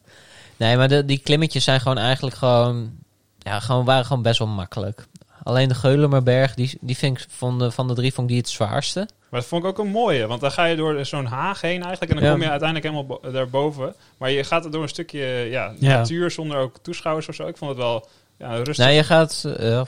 [0.56, 2.92] Nee, maar de, die klimmetjes zijn gewoon eigenlijk gewoon...
[3.38, 5.06] Ja, gewoon, waren gewoon best wel makkelijk.
[5.44, 8.42] Alleen de Geulemerberg, die, die vind ik van de, van de drie vond ik die
[8.42, 9.08] het zwaarste.
[9.30, 11.82] Maar dat vond ik ook een mooie, want dan ga je door zo'n haag heen
[11.82, 12.30] eigenlijk en dan Ja.
[12.32, 13.94] kom je uiteindelijk helemaal bo- daarboven.
[14.18, 15.96] Maar je gaat er door een stukje ja, Ja.
[15.96, 17.46] natuur zonder ook toeschouwers of zo.
[17.46, 18.08] Ik vond het wel
[18.38, 18.86] ja, rustig.
[18.86, 19.82] Nee, je gaat, eh,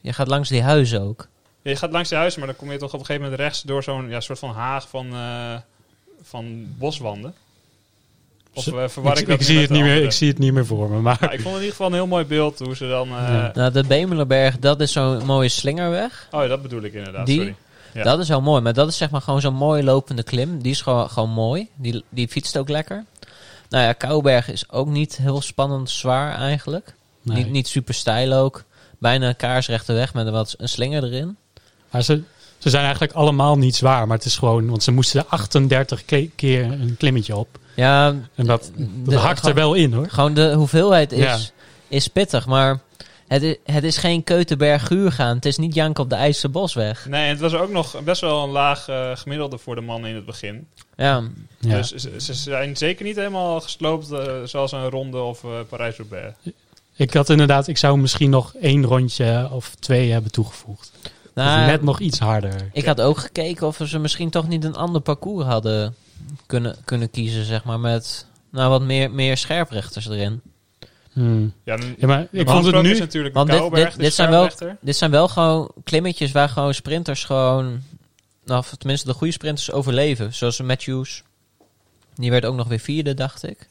[0.00, 1.28] je gaat langs die huizen ook.
[1.62, 3.40] Ja, je gaat langs de huizen, maar dan kom je toch op een gegeven moment
[3.40, 5.54] rechts door zo'n ja, soort van haag van, eh,
[6.22, 7.34] van boswanden.
[8.54, 10.38] Of eh, verwar ik, ik, dat ik, nu zie het niet meer, ik zie het
[10.38, 11.00] niet meer voor me.
[11.00, 13.08] Maar Ja, ik vond het in ieder geval een heel mooi beeld hoe ze dan...
[13.08, 13.50] eh, Ja.
[13.54, 16.28] Nou, de Bemelerberg, dat is zo'n mooie slingerweg.
[16.30, 17.36] Oh ja, dat bedoel ik inderdaad, Die?
[17.36, 17.54] sorry.
[17.94, 18.02] Ja.
[18.02, 20.62] Dat is wel mooi, maar dat is zeg maar gewoon zo'n mooi lopende klim.
[20.62, 21.68] Die is gewoon, gewoon mooi.
[21.76, 23.04] Die, die fietst ook lekker.
[23.68, 26.94] Nou ja, Kouberg is ook niet heel spannend zwaar eigenlijk.
[27.22, 27.36] nee.
[27.36, 28.64] Niet, niet super steil ook.
[28.98, 31.36] Bijna een kaarsrechte weg met een, wat, een slinger erin.
[31.90, 32.22] Maar ze,
[32.58, 34.06] ze zijn eigenlijk allemaal niet zwaar.
[34.06, 37.48] Maar het is gewoon, want ze moesten 38 ke- keer een klimmetje op.
[37.74, 40.08] Ja, En dat, dat de- hakt er wel in hoor.
[40.10, 41.38] Gewoon de hoeveelheid is, Ja.
[41.88, 42.80] is pittig, maar
[43.28, 45.34] het is, het is geen Keutenberg gaan.
[45.36, 47.06] Het is niet jank op de IJzerbosweg.
[47.08, 50.10] Nee, en het was ook nog best wel een laag eh, gemiddelde voor de mannen
[50.10, 50.66] in het begin.
[50.96, 51.22] Ja,
[51.60, 51.76] Ja.
[51.76, 56.34] Dus ze, ze zijn zeker niet helemaal gesloopt eh, zoals een ronde of eh, Parijs-Roubaix.
[56.96, 60.92] Ik had inderdaad, ik zou misschien nog één rondje of twee hebben toegevoegd.
[61.34, 62.68] nou, Of net nog iets harder.
[62.72, 65.94] ik had ook gekeken of ze misschien toch niet een ander parcours hadden
[66.46, 70.40] kunnen, kunnen kiezen, zeg maar, met nou, wat meer, meer scherprechters erin.
[71.12, 71.52] Hmm.
[71.64, 72.90] Ja, dan- Ja, maar ik vond het nu...
[72.90, 74.50] is natuurlijk Want dit- dit- dit zijn wel-.
[74.80, 77.82] Dit zijn wel gewoon klimmetjes waar gewoon sprinters gewoon,
[78.44, 80.34] nou, of tenminste de goede sprinters overleven.
[80.34, 81.22] Zoals Matthews.
[82.14, 83.68] Die werd ook nog weer vierde, dacht ik.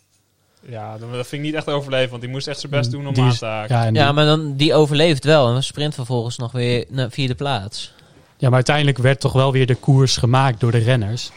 [0.68, 3.14] Ja, dat vind ik niet echt overleven, want die moest echt zijn best doen om
[3.14, 3.94] Die aan te haken.
[3.94, 7.94] Ja, maar dan, die overleeft wel en sprint vervolgens nog weer naar vierde plaats.
[8.38, 11.32] ja, maar uiteindelijk werd toch wel weer de koers gemaakt door de renners.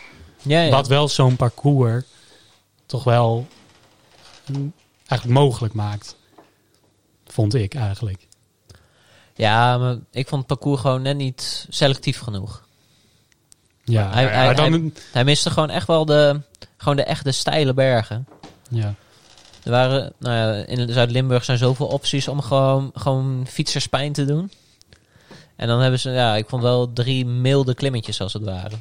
[0.46, 0.70] Ja, ja.
[0.70, 2.04] Wat wel zo'n parcours
[2.86, 3.46] toch wel
[5.06, 6.16] eigenlijk mogelijk maakt.
[7.26, 8.26] Vond ik eigenlijk.
[9.34, 12.64] ja, maar ik vond het parcours gewoon net niet selectief genoeg.
[13.84, 16.40] Ja, Hij- hij- dan, Hij miste gewoon echt wel de,
[16.76, 18.26] gewoon de echte steile bergen.
[18.70, 18.94] ja.
[19.62, 24.50] Er waren, nou ja, in Zuid-Limburg zijn zoveel opties om gewoon, gewoon fietserspijn te doen.
[25.56, 28.76] En dan hebben ze, ja, ik vond wel drie milde klimmetjes als het ware.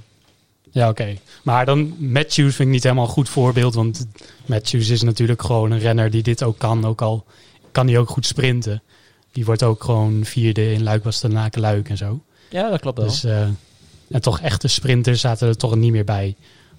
[0.75, 1.17] Ja, oké.
[1.43, 3.73] Maar dan Matthews vind ik niet helemaal een goed voorbeeld.
[3.73, 4.07] Want
[4.45, 6.85] Matthews is natuurlijk gewoon een renner die dit ook kan.
[6.85, 7.25] Ook al
[7.71, 8.83] kan hij ook goed sprinten.
[9.31, 12.19] Die wordt ook gewoon vierde in Luik, Bastenaken, Luik en zo.
[12.49, 13.07] Ja, dat klopt wel.
[13.07, 13.41] Dus, eh,
[14.09, 16.35] en toch echte sprinters zaten er toch niet meer bij.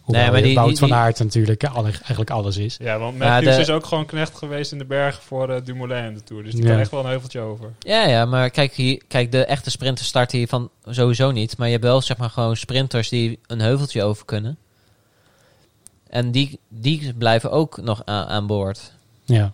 [0.06, 2.76] Hoewel Nee, maar die- Wout die- van Aert natuurlijk alle, eigenlijk alles is.
[2.78, 6.04] Ja, want Matthews de- is ook gewoon knecht geweest in de bergen voor eh, Dumoulin
[6.04, 6.42] in de Tour.
[6.42, 6.68] Dus die Ja.
[6.70, 7.72] kan echt wel een heuveltje over.
[7.78, 11.56] Ja, ja, maar kijk, hier, kijk, de echte sprinters starten hier van sowieso niet.
[11.56, 14.56] Maar je hebt wel, zeg maar, gewoon sprinters die een heuveltje over kunnen.
[16.10, 18.92] En die, die blijven ook nog aan, aan boord.
[19.24, 19.52] Ja,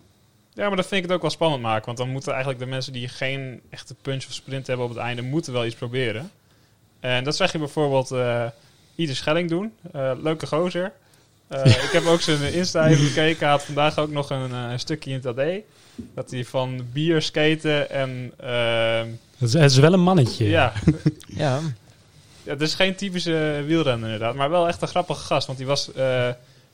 [0.55, 1.87] Ja, maar dat vind ik het ook wel spannend maken.
[1.87, 5.01] Want dan moeten eigenlijk de mensen die geen echte punch of sprint hebben op het
[5.03, 6.31] einde, moeten wel iets proberen.
[7.01, 8.45] En dat zag je bijvoorbeeld eh
[8.95, 9.73] Ieder Schelling doen.
[9.93, 10.93] Eh, leuke gozer.
[11.49, 13.39] Eh, ik heb ook zijn Insta even gekeken.
[13.41, 15.43] Hij had vandaag ook nog een, eh, stukje in het AD.
[16.15, 18.33] Dat hij van bier, skaten en...
[18.37, 19.07] ehm,
[19.39, 20.49] het is, wel een mannetje.
[20.49, 20.73] ja,
[21.27, 21.61] Ja,
[22.43, 25.47] Ja, het is geen typische wielrenner inderdaad, maar wel echt een grappige gast.
[25.47, 25.85] Want die was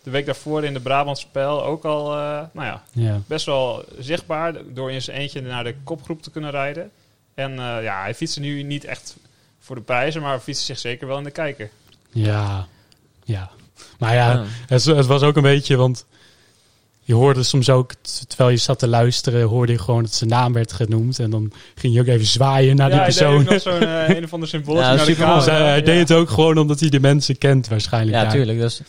[0.02, 2.10] de week daarvoor in de Brabant Spel ook al
[2.52, 3.20] nou ja, Ja.
[3.26, 4.54] best wel zichtbaar.
[4.74, 6.90] Door in zijn eentje naar de kopgroep te kunnen rijden.
[7.34, 7.52] En
[7.82, 9.16] ja, hij fietst nu niet echt
[9.58, 11.70] voor de prijzen, maar fietst zich zeker wel in de kijker.
[12.12, 12.66] Ja,
[13.24, 13.50] ja.
[13.98, 14.44] Maar ja, Ja.
[14.66, 16.06] Het, het was ook een beetje, want
[17.02, 17.92] je hoorde soms ook,
[18.28, 21.18] terwijl je zat te luisteren, hoorde je gewoon dat zijn naam werd genoemd.
[21.18, 23.44] En dan ging je ook even zwaaien naar ja, die persoon.
[23.44, 25.06] nog zo'n eh, een of ander symbooltje Ja, naar.
[25.06, 25.84] Dus hij, hij Ja.
[25.84, 28.16] deed het ook gewoon omdat hij de mensen kent waarschijnlijk.
[28.16, 28.58] ja tuurlijk.
[28.58, 28.80] Dus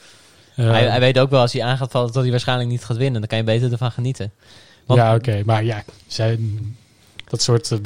[0.56, 2.84] Eh, hij, hij weet ook wel als hij aan gaat vallen dat hij waarschijnlijk niet
[2.86, 3.20] gaat winnen.
[3.20, 4.32] Dan kan je beter ervan genieten.
[4.86, 5.42] Want- ja, oké.
[5.46, 6.40] Maar ja, zij,
[7.30, 7.78] dat soort, eh,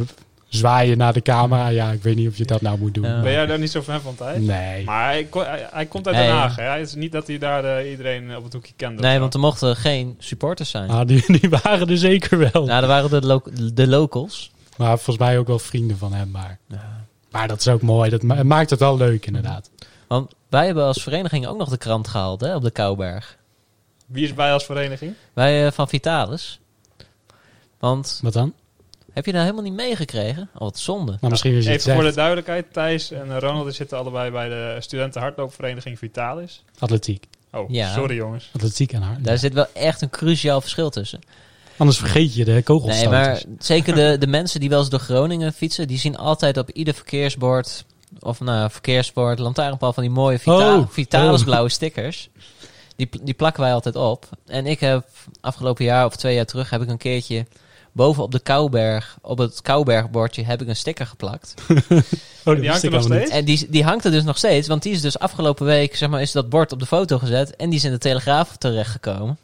[0.58, 1.68] zwaaien naar de camera.
[1.68, 3.04] Ja, ik weet niet of je dat nou moet doen.
[3.06, 3.22] Ja.
[3.22, 4.39] Ben jij daar niet zo fan van, Thijs?
[4.39, 4.84] Nee.
[4.84, 6.16] Maar hij, ko- hij, hij komt uit.
[6.16, 6.56] Den Haag.
[6.56, 6.63] Hè?
[6.63, 9.02] Het is niet dat hij daar eh, iedereen op het hoekje kende.
[9.02, 10.89] Nee, want er mochten geen supporters zijn.
[10.89, 12.66] Ah, die, die waren er zeker wel.
[12.66, 14.52] Nou, er waren de, lo- de locals.
[14.78, 16.32] Maar volgens mij ook wel vrienden van hem.
[16.32, 16.58] Maar,
[17.32, 18.10] maar dat is ook mooi.
[18.10, 19.70] Dat ma- maakt het wel leuk inderdaad.
[20.08, 23.38] Want wij hebben als vereniging ook nog de krant gehaald hè, op de Kouberg.
[24.06, 25.13] Wie is bij als vereniging?
[25.34, 26.60] Wij eh, van Vitalis.
[27.80, 28.54] Want Wat dan?
[29.13, 30.49] Heb je daar helemaal niet meegekregen?
[30.54, 31.17] Oh, wat zonde.
[31.21, 32.65] Maar misschien is het Even voor de duidelijkheid.
[32.73, 36.63] Thijs en Ronald die zitten allebei bij de studenten hardloopvereniging Vitalis.
[36.80, 37.26] Atletiek.
[37.52, 37.93] Oh, Ja.
[37.93, 38.49] sorry jongens.
[38.54, 39.17] Atletiek en haar.
[39.21, 41.19] Daar zit wel echt een cruciaal verschil tussen.
[41.78, 43.12] Anders vergeet je de Nee, kogelstoters.
[43.12, 46.69] maar zeker de, de mensen die wel eens door Groningen fietsen, die zien altijd op
[46.69, 47.86] ieder verkeersbord,
[48.19, 51.45] of nou, verkeersbord, lantaarnpaal van die mooie Vita Oh, Vitalis oh.
[51.45, 52.30] blauwe stickers.
[52.95, 54.30] Die, die plakken wij altijd op.
[54.47, 55.06] En ik heb
[55.41, 57.45] afgelopen jaar of twee jaar terug heb ik een keertje
[57.93, 61.53] boven op de Kouberg, op het Koubergbordje heb ik een sticker geplakt.
[62.45, 63.32] Oh, dat Die hangt er nog steeds?
[63.32, 66.10] En die, die hangt er dus nog steeds, want die is dus afgelopen week, zeg
[66.10, 69.38] maar, is dat bord op de foto gezet en die is in de Telegraaf terechtgekomen.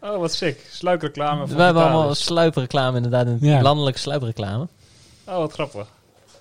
[0.00, 0.60] Oh, wat sick.
[0.70, 3.62] Sluikreclame van We hebben allemaal sluipreclame, inderdaad, een Ja.
[3.62, 4.66] landelijke sluipreclame.
[5.24, 5.86] Oh, wat grappig.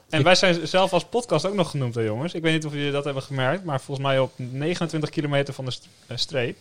[0.10, 2.34] En wij zijn zelf als podcast ook nog genoemd, hè, jongens.
[2.34, 5.66] Ik weet niet of jullie dat hebben gemerkt, maar volgens mij op 29 kilometer van
[5.66, 5.76] de
[6.08, 6.58] eh, streep,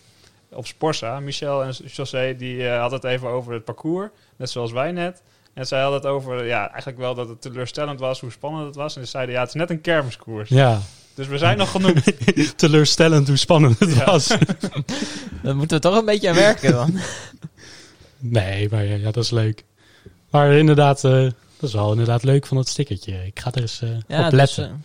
[0.54, 4.72] op Sporza, Michel en José, die eh, hadden het even over het parcours, net zoals
[4.72, 5.22] wij net.
[5.54, 8.74] En zij hadden het over, ja, eigenlijk wel dat het teleurstellend was, hoe spannend het
[8.74, 8.96] was.
[8.96, 10.48] En ze zeiden, ja, het is net een kermiskoers.
[10.48, 10.80] Ja,
[11.14, 12.04] Dus we zijn nog genoemd.
[12.56, 14.04] teleurstellend hoe spannend het Ja.
[14.04, 14.26] was.
[15.42, 16.98] Daar moeten we toch een beetje aan werken dan.
[18.18, 19.64] Nee, maar ja, ja, dat is leuk.
[20.30, 21.32] Maar inderdaad, eh, dat
[21.68, 23.26] is wel inderdaad leuk van dat stickertje.
[23.26, 24.84] Ik ga er eens eh, Ja, op dus, letten.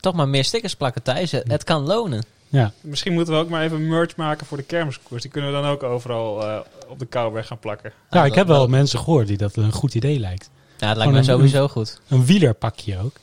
[0.00, 1.30] toch maar meer stickers plakken, Thijs.
[1.30, 2.24] Het, het kan lonen.
[2.54, 2.72] Ja.
[2.80, 5.22] Misschien moeten we ook maar even merch maken voor de kermiskoers.
[5.22, 7.92] Die kunnen we dan ook overal eh, op de Kouwberg gaan plakken.
[8.10, 10.50] ja, ik heb wel mensen gehoord die dat een goed idee lijkt.
[10.78, 12.00] Ja, het lijkt een- sowieso goed.
[12.08, 13.16] Een wielerpakje ook.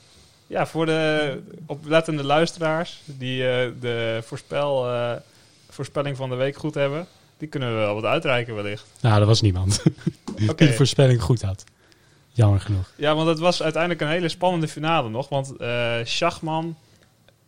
[0.47, 5.11] Ja, voor de oplettende luisteraars die eh, de voorspel, eh,
[5.69, 8.85] voorspelling van de week goed hebben, die kunnen we wel wat uitreiken wellicht.
[9.01, 9.83] Nou, er was niemand
[10.35, 11.63] die de voorspelling goed had.
[12.33, 12.91] Jammer genoeg.
[12.95, 15.29] Ja, want het was uiteindelijk een hele spannende finale nog.
[15.29, 16.75] Want eh Schachman,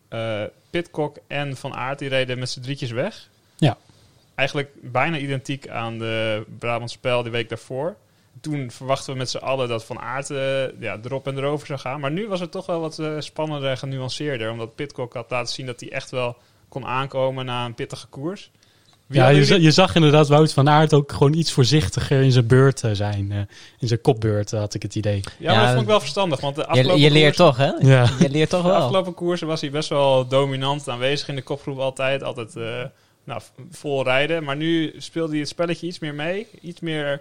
[0.08, 0.42] eh
[0.74, 3.28] Pitcock en Van Aert die reden met z'n drietjes weg.
[3.56, 3.76] Ja.
[4.34, 7.96] Eigenlijk bijna identiek aan de Brabant Spel die week daarvoor.
[8.40, 11.78] Toen verwachten we met z'n allen dat Van Aert eh, ja, erop en erover zou
[11.78, 12.00] gaan.
[12.00, 14.50] Maar nu was het toch wel wat eh, spannender en genuanceerder.
[14.50, 16.36] Omdat Pitcock had laten zien dat hij echt wel
[16.68, 18.50] kon aankomen na een pittige koers.
[19.14, 22.20] Wie Ja, je, za- jullie- je zag inderdaad Wout van Aert ook gewoon iets voorzichtiger
[22.22, 23.32] in zijn beurt eh, zijn.
[23.32, 23.38] eh,
[23.78, 25.20] in zijn kopbeurt eh, had ik het idee.
[25.38, 26.40] Ja, maar dat vond ik wel verstandig.
[26.40, 27.70] Want de Je, afgelopen je leert koers- toch, hè?
[27.94, 28.08] Ja.
[28.18, 28.76] Je leert toch De wel.
[28.76, 32.22] afgelopen koersen was hij best wel dominant aanwezig in de kopgroep altijd.
[32.22, 32.84] Altijd eh,
[33.24, 34.44] nou, vol rijden.
[34.44, 36.46] Maar nu speelde hij het spelletje iets meer mee.
[36.60, 37.20] Iets meer,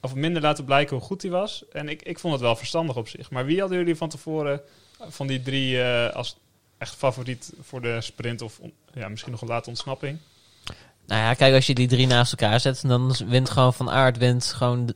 [0.00, 1.64] of minder laten blijken hoe goed hij was.
[1.72, 3.30] En ik, ik vond het wel verstandig op zich.
[3.30, 4.60] Maar wie hadden jullie van tevoren
[5.08, 6.36] van die drie eh, als
[6.78, 8.42] echt favoriet voor de sprint?
[8.42, 10.18] Of on- ja, misschien nog een late ontsnapping?
[11.06, 14.18] Nou ja, kijk, als je die drie naast elkaar zet, dan wint gewoon Van Aert
[14.18, 14.94] wint gewoon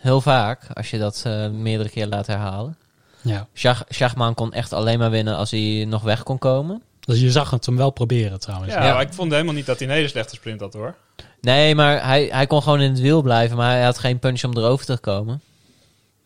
[0.00, 0.60] heel vaak.
[0.74, 2.76] Als je dat eh, meerdere keer laat herhalen.
[3.22, 3.46] Ja.
[3.54, 6.82] Schach, Schachman kon echt alleen maar winnen als hij nog weg kon komen.
[7.00, 8.72] Dus je zag het hem wel proberen trouwens.
[8.72, 8.92] Ja, Ja.
[8.92, 10.94] maar ik vond helemaal niet dat hij een hele slechte sprint had hoor.
[11.40, 14.44] Nee, maar hij, hij kon gewoon in het wiel blijven, maar hij had geen punch
[14.44, 15.40] om erover te komen.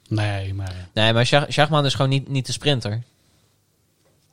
[0.09, 0.75] Nee, maar...
[0.95, 3.03] Nee, maar Schach- Schachman is gewoon niet, niet de sprinter.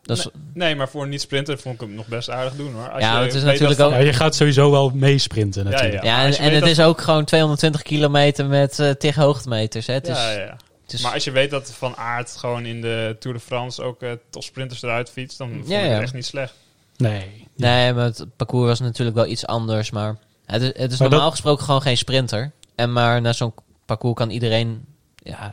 [0.01, 2.89] Dat is, Nee, maar voor een niet-sprinter vond ik hem nog best aardig doen hoor.
[2.89, 6.03] Als Ja, je het is natuurlijk ook- Ja, je gaat sowieso wel meesprinten natuurlijk.
[6.03, 6.17] ja.
[6.27, 9.87] Ja, en, het dat- is ook gewoon 220 kilometer met eh tig hoogtemeters.
[9.87, 9.93] Hè?
[9.93, 10.57] Het is, ja, ja, ja.
[10.83, 13.81] het is- Maar als je weet dat Van Aert gewoon in de Tour de France
[13.83, 15.91] ook eh topsprinters eruit fietst, dan vond Ja, ik ja.
[15.91, 16.53] het echt niet slecht.
[16.97, 17.47] Nee.
[17.55, 19.91] Nee, maar het parcours was natuurlijk wel iets anders.
[19.91, 22.51] Maar het is, het is Maar normaal dat- gesproken gewoon geen sprinter.
[22.75, 23.53] En maar na zo'n
[23.85, 24.85] parcours kan iedereen...
[25.15, 25.51] Ja,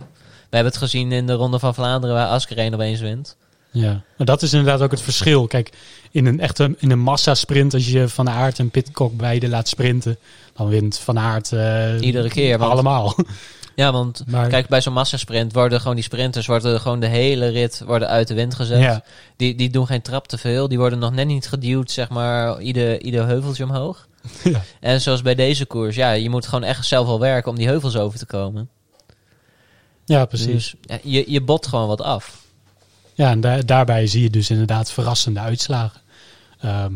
[0.51, 3.37] we hebben het gezien in de Ronde van Vlaanderen waar Askreen opeens wint.
[3.81, 5.47] Ja, maar dat is inderdaad ook het verschil.
[5.47, 5.73] Kijk,
[6.11, 10.19] in een echte in een massasprint, als je Van Aert en Pitcock beide laat sprinten,
[10.55, 13.15] dan wint Van Aert eh, Iedere keer, want- allemaal.
[13.75, 16.47] Ja, want Maar, kijk, bij zo'n massasprint worden gewoon die sprinters...
[16.47, 18.81] worden gewoon de hele rit worden uit de wind gezet.
[18.81, 19.05] ja,
[19.37, 20.69] Die, die doen geen trap te veel.
[20.69, 24.07] Die worden nog net niet geduwd, zeg maar, ieder, ieder heuveltje omhoog.
[24.45, 24.63] Ja.
[24.81, 27.67] En zoals bij deze koers, ja, je moet gewoon echt zelf wel werken om die
[27.67, 28.69] heuvels over te komen.
[30.05, 30.47] ja, precies.
[30.47, 32.47] Dus ja, je, je bot gewoon wat af.
[33.19, 36.01] Ja, en daar- daarbij zie je dus inderdaad verrassende uitslagen.
[36.61, 36.93] Ehm,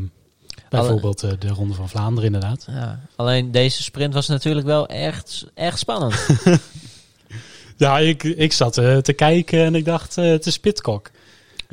[0.68, 2.66] bijvoorbeeld eh, de Ronde van Vlaanderen inderdaad.
[2.70, 3.00] Ja.
[3.16, 6.14] Alleen deze sprint was natuurlijk wel echt, echt spannend.
[7.76, 11.10] Ja, ik, ik zat eh, te kijken en ik dacht, eh, het is Pitcock.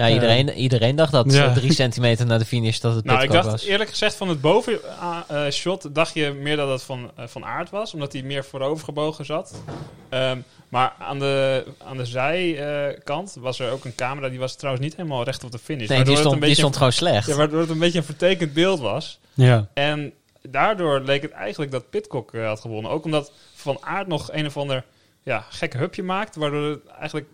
[0.07, 1.45] Ja, iedereen, iedereen dacht dat Ja.
[1.45, 3.65] eh, drie centimeter naar de finish dat het Nou, ik dacht was.
[3.65, 7.27] eerlijk gezegd van het boven eh, eh, shot dacht je meer dat het van, eh,
[7.27, 9.62] van aard was, omdat hij meer voorover gebogen zat.
[10.09, 10.38] Ehm,
[10.69, 14.95] maar aan de, aan de zijkant was er ook een camera, die was trouwens niet
[14.95, 15.88] helemaal recht op de finish.
[15.88, 17.27] Nee, waardoor die het stond, een die beetje stond gewoon slecht.
[17.27, 19.19] Ja, waardoor het een beetje een vertekend beeld was.
[19.33, 19.67] Ja.
[19.73, 22.91] En daardoor leek het eigenlijk dat Pitcock eh, had gewonnen.
[22.91, 24.83] Ook omdat Van Aert nog een of ander
[25.23, 27.27] ja, gekke hupje maakt, waardoor het eigenlijk...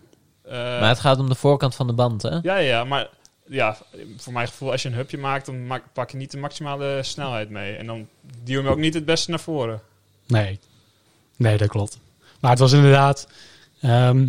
[0.46, 2.38] eh, Maar het gaat om de voorkant van de band, hè?
[2.42, 3.08] ja, ja, maar
[3.48, 3.76] ja,
[4.16, 6.98] voor mijn gevoel, als je een hupje maakt, dan maak- pak je niet de maximale
[7.02, 7.74] snelheid mee.
[7.76, 8.08] En dan
[8.44, 9.80] duw je hem ook niet het beste naar voren.
[10.26, 10.58] Nee.
[11.36, 11.98] Nee, dat klopt.
[12.40, 13.28] Maar het was inderdaad
[13.80, 14.28] ehm,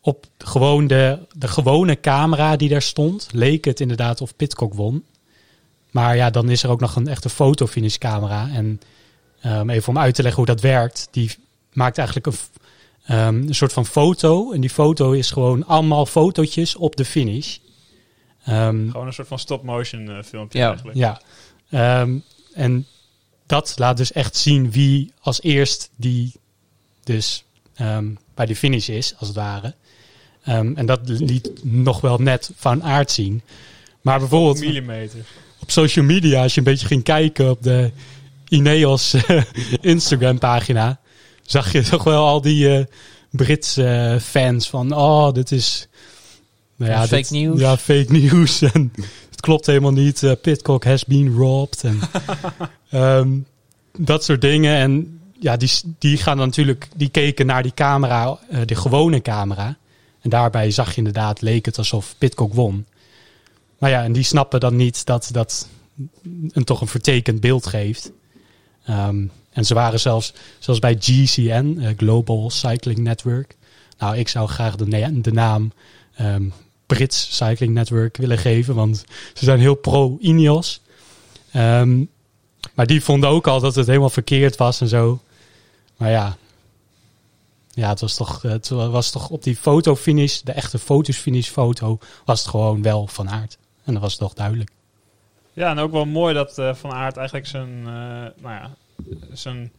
[0.00, 5.04] op gewoon de, de gewone camera die daar stond, leek het inderdaad of Pitcock won.
[5.90, 8.48] Maar ja, dan is er ook nog een echte fotofinish camera.
[8.52, 8.80] En
[9.40, 11.36] ehm, even om uit te leggen hoe dat werkt, die
[11.72, 12.34] maakt eigenlijk een,
[13.10, 14.52] ehm, een soort van foto.
[14.52, 17.56] En die foto is gewoon allemaal fotootjes op de finish.
[18.44, 20.68] Ehm, Gewoon een soort van stop-motion eh, filmpje Ja.
[20.68, 20.96] eigenlijk.
[20.98, 21.20] ja,
[21.70, 22.18] Ehm,
[22.52, 22.86] en
[23.46, 26.32] dat laat dus echt zien wie als eerst die
[27.04, 27.44] dus
[27.74, 29.74] ehm, bij de finish is, als het ware.
[30.42, 33.42] Ehm, en dat liet nog wel net van aard zien.
[34.00, 35.24] Maar bijvoorbeeld Millimeter.
[35.60, 37.90] op social media, als je een beetje ging kijken op de
[38.48, 39.14] Ineos
[39.80, 41.00] Instagram pagina,
[41.50, 42.84] zag je toch wel al die eh,
[43.30, 45.88] Britse eh, fans van, oh, dit is...
[46.76, 47.60] Nou Fake dit- news.
[47.60, 48.62] Ja, fake news.
[48.62, 48.92] En
[49.30, 50.22] het klopt helemaal niet.
[50.22, 51.84] eh, Pitcock has been robbed.
[51.84, 52.00] En,
[52.90, 53.38] ehm,
[53.98, 54.76] dat soort dingen.
[54.76, 59.76] En ja, die, die gaan dan natuurlijk, die keken naar die camera, de gewone camera.
[60.20, 62.86] En daarbij zag je inderdaad, leek het alsof Pitcock won.
[63.78, 65.68] Maar ja, en die snappen dan niet dat dat
[66.52, 68.12] een toch een vertekend beeld geeft.
[68.84, 73.56] Ehm, en ze waren zelfs, zelfs bij GCN, eh, Global Cycling Network.
[73.98, 75.72] Nou, ik zou graag de, de naam
[76.14, 76.48] ehm,
[76.86, 80.80] Brits Cycling Network willen geven, want ze zijn heel pro-Ineos.
[81.52, 82.04] Ehm,
[82.74, 85.20] maar die vonden ook al dat het helemaal verkeerd was en zo.
[85.96, 86.36] Maar ja,
[87.70, 92.40] ja het, was toch, het was toch op die fotofinish, de echte fotosfinish foto, was
[92.40, 93.58] het gewoon wel van aard.
[93.84, 94.70] En dat was toch duidelijk.
[95.52, 98.70] Ja, en ook wel mooi dat eh, Van Aert eigenlijk zijn, eh, nou ja,
[99.32, 99.72] zijn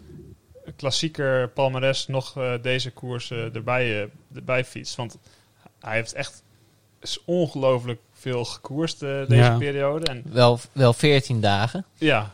[0.75, 4.95] klassieker palmares nog eh, deze koers eh, erbij, eh, erbij fietst.
[4.95, 5.17] Want
[5.79, 6.43] hij heeft echt
[7.01, 9.57] is ongelooflijk veel gekoerst eh, deze Ja.
[9.57, 10.05] periode.
[10.05, 11.86] En Wel, wel 14 dagen.
[11.97, 12.31] ja,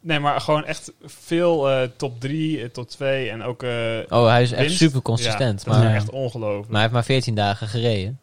[0.00, 3.62] nee, maar gewoon echt veel eh, top 3, top 2 en ook...
[3.62, 5.62] eh, Oh, hij is echt super consistent.
[5.64, 5.94] Ja, dat maar, is Ja.
[5.94, 6.64] echt ongelooflijk.
[6.66, 8.18] maar hij heeft maar 14 dagen gereden.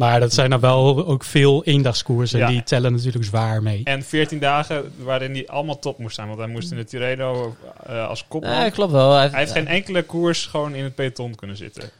[0.00, 2.38] Maar dat zijn dan wel ook veel eendagskoersen.
[2.38, 2.46] Ja.
[2.46, 3.80] Die tellen natuurlijk zwaar mee.
[3.84, 6.26] En 14 dagen waarin hij allemaal top moest zijn.
[6.26, 8.52] Want hij moest in de Tirreno eh, als kopman.
[8.52, 9.12] Ja, klopt wel.
[9.12, 11.90] Hij heeft, hij heeft geen enkele koers gewoon in het peloton kunnen zitten.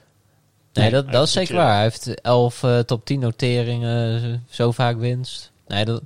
[0.73, 1.75] nee, dat, dat is zeker waar.
[1.75, 5.51] Hij heeft 11 eh, top 10 noteringen, eh, zo vaak winst.
[5.67, 6.03] Nee, dat,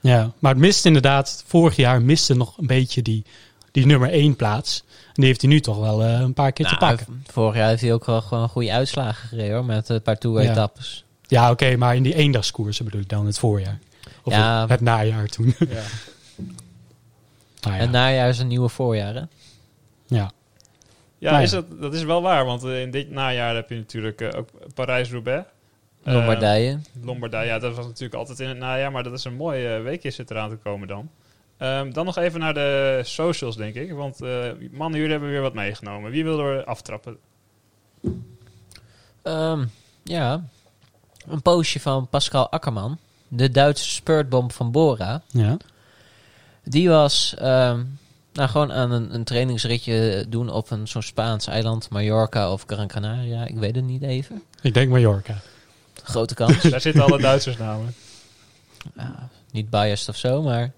[0.00, 3.24] Ja, maar het mist inderdaad, vorig jaar miste nog een beetje die,
[3.70, 4.84] die nummer 1 plaats.
[4.88, 7.24] En die heeft hij nu toch wel eh, een paar keer te nou, pakken.
[7.30, 11.03] vorig jaar heeft hij ook wel gewoon goede uitslagen gereden hoor, met een paar tour-etappes.
[11.34, 13.78] Ja, oké, maar in die eendagskoersen bedoel ik dan het voorjaar.
[14.22, 14.60] Of Ja.
[14.60, 15.54] het, het najaar toen.
[15.58, 15.66] Ja.
[17.60, 19.20] Nou ja, Het najaar is een nieuwe voorjaar hè?
[20.06, 20.32] ja.
[21.18, 21.40] Ja, Nou ja.
[21.40, 22.44] is dat, dat is wel waar.
[22.44, 25.46] Want eh, in dit najaar heb je natuurlijk eh, ook Parijs-Roubaix.
[26.02, 26.78] Eh, Lombardije.
[27.02, 28.92] Lombardije, ja, dat was natuurlijk altijd in het najaar.
[28.92, 31.10] Maar dat is een mooi eh, weekje zit eraan te komen dan.
[31.58, 33.92] Ehm, dan nog even naar de socials, denk ik.
[33.92, 36.10] Want eh, mannen, jullie hebben weer wat meegenomen.
[36.10, 37.16] Wie wil er aftrappen?
[39.22, 39.64] Ehm,
[40.02, 40.44] ja,
[41.28, 45.22] een postje van Pascal Akkerman, de Duitse spurtbom van Bora.
[45.30, 45.56] ja.
[46.66, 47.82] Die was ehm,
[48.32, 52.86] nou, gewoon aan een, een trainingsritje doen op een zo'n Spaans eiland, Mallorca of Gran
[52.86, 53.46] Canaria.
[53.46, 54.42] Ik weet het niet even.
[54.62, 55.40] Ik denk Mallorca.
[56.02, 56.62] Grote kans.
[56.62, 57.94] Daar zitten alle Duitsers namen.
[58.96, 60.72] Ja, niet biased of zo, maar...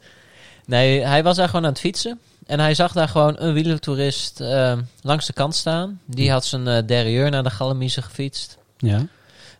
[0.64, 2.20] Nee, hij was daar gewoon aan het fietsen.
[2.46, 6.00] En hij zag daar gewoon een wielertoerist ehm, langs de kant staan.
[6.04, 8.58] Die had zijn uh, derrière naar de Galamise gefietst.
[8.78, 9.06] Ja.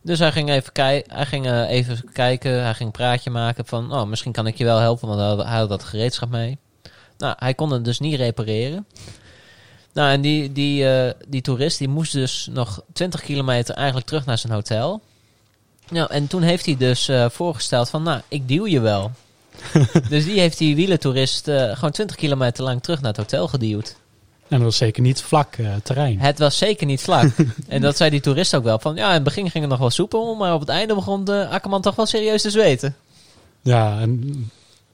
[0.07, 3.67] Dus hij ging even, kei hij ging, eh, even kijken, hij ging een praatje maken
[3.67, 3.93] van...
[3.93, 6.59] Oh, misschien kan ik je wel helpen, want hij had, dat gereedschap mee.
[7.19, 8.87] Nou, hij kon het dus niet repareren.
[9.93, 14.27] Nou, en die, die, eh, die toerist die moest dus nog 20 kilometer eigenlijk terug
[14.27, 15.03] naar zijn hotel.
[15.89, 19.11] Nou, en toen heeft hij dus eh, voorgesteld van, nou, ik duw je wel.
[20.09, 23.97] dus die heeft die wielentoerist gewoon 20 kilometer lang terug naar het hotel geduwd.
[24.49, 26.21] En dat was zeker niet vlak eh, terrein.
[26.21, 27.31] Het was zeker niet vlak.
[27.69, 28.79] en dat zei die toerist ook wel.
[28.79, 31.25] Van, ja, in het begin ging het nog wel soepel, maar op het einde begon
[31.25, 32.97] de Akkerman toch wel serieus te zweten.
[33.63, 34.51] Ja, en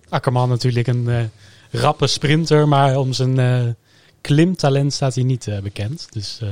[0.08, 3.60] Akkerman natuurlijk een eh, rappe sprinter, maar om zijn eh,
[4.20, 6.06] klimtalent staat hij niet eh, bekend.
[6.10, 6.48] Dus eh,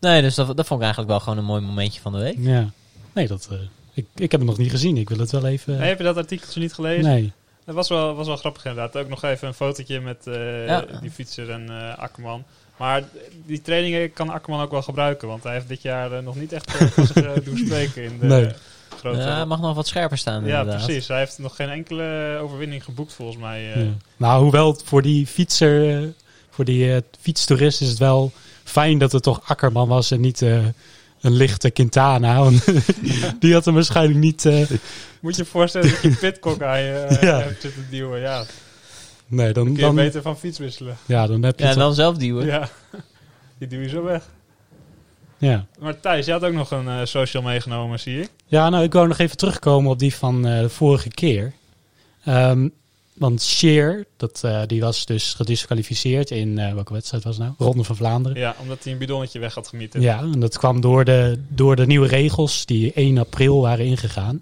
[0.00, 2.36] Nee, dus dat, dat vond ik eigenlijk wel gewoon een mooi momentje van de week.
[2.38, 2.70] ja,
[3.12, 3.58] nee, dat, eh,
[3.94, 4.96] Ik, ik heb het nog niet gezien.
[4.96, 5.78] Ik wil het wel even...
[5.78, 7.04] Nee, heb je dat artikeltje niet gelezen?
[7.04, 7.32] nee.
[7.66, 8.96] Dat was wel, was wel grappig inderdaad.
[8.96, 10.84] Ook nog even een fotootje met eh, Ja.
[11.00, 12.44] die fietser en eh, Akkerman.
[12.76, 13.02] Maar
[13.46, 15.28] die trainingen kan Akkerman ook wel gebruiken.
[15.28, 18.50] Want hij heeft dit jaar eh, nog niet echt zich doen spreken in de Nee.
[18.98, 19.18] grote...
[19.18, 20.84] Ja, hij mag nog wat scherper staan Ja, inderdaad.
[20.84, 21.08] precies.
[21.08, 23.72] Hij heeft nog geen enkele overwinning geboekt volgens mij.
[23.72, 23.84] eh.
[23.84, 23.90] Ja.
[24.16, 26.12] Nou, hoewel het voor die fietser,
[26.50, 28.32] voor die fietstoerist is het wel
[28.64, 30.58] fijn dat het toch Akkerman was en niet eh,
[31.24, 32.38] een lichte Quintana.
[32.38, 32.64] Want
[33.40, 34.44] die had hem waarschijnlijk niet...
[34.44, 34.70] eh,
[35.20, 37.38] Moet je je voorstellen dat je Pitcock aan je eh, Ja.
[37.40, 38.20] hebt zitten duwen.
[38.20, 38.44] Ja,
[39.26, 40.96] nee, dan, kun je dan, beter van fiets wisselen.
[41.06, 42.46] ja, dan heb je Ja, dan zelf duwen.
[42.46, 42.68] Ja,
[43.58, 44.22] die duw je zo weg.
[45.38, 45.66] Ja.
[45.78, 48.28] Maar Thijs, je had ook nog een eh, social meegenomen, zie ik.
[48.46, 51.52] ja, nou, ik wou nog even terugkomen op die van eh, de vorige keer.
[52.24, 52.68] Ehm,
[53.14, 57.54] want Sheer, dat, eh, die was dus gedisqualificeerd in, eh, welke wedstrijd was het nou?
[57.58, 58.38] Ronde van Vlaanderen.
[58.38, 60.00] Ja, omdat hij een bidonnetje weg had gemieten.
[60.00, 64.38] Ja, en dat kwam door de, door de nieuwe regels die 1 april waren ingegaan.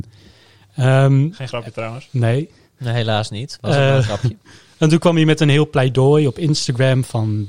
[0.76, 2.08] Ehm, Geen grapje trouwens.
[2.10, 2.48] nee.
[2.78, 3.58] Nee, helaas niet.
[3.60, 4.36] Was Eh, een grapje.
[4.78, 7.48] En toen kwam hij met een heel pleidooi op Instagram van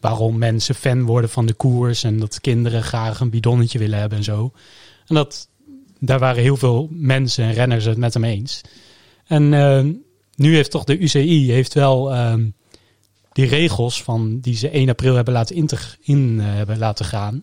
[0.00, 4.18] waarom mensen fan worden van de koers en dat kinderen graag een bidonnetje willen hebben
[4.18, 4.52] en zo.
[5.06, 5.48] En dat,
[5.98, 8.60] daar waren heel veel mensen en renners het met hem eens.
[9.26, 9.84] En eh,
[10.38, 12.44] nu heeft toch de UCI heeft wel ehm,
[13.32, 17.42] die regels van die ze 1 april hebben laten integ- in, eh, hebben laten gaan,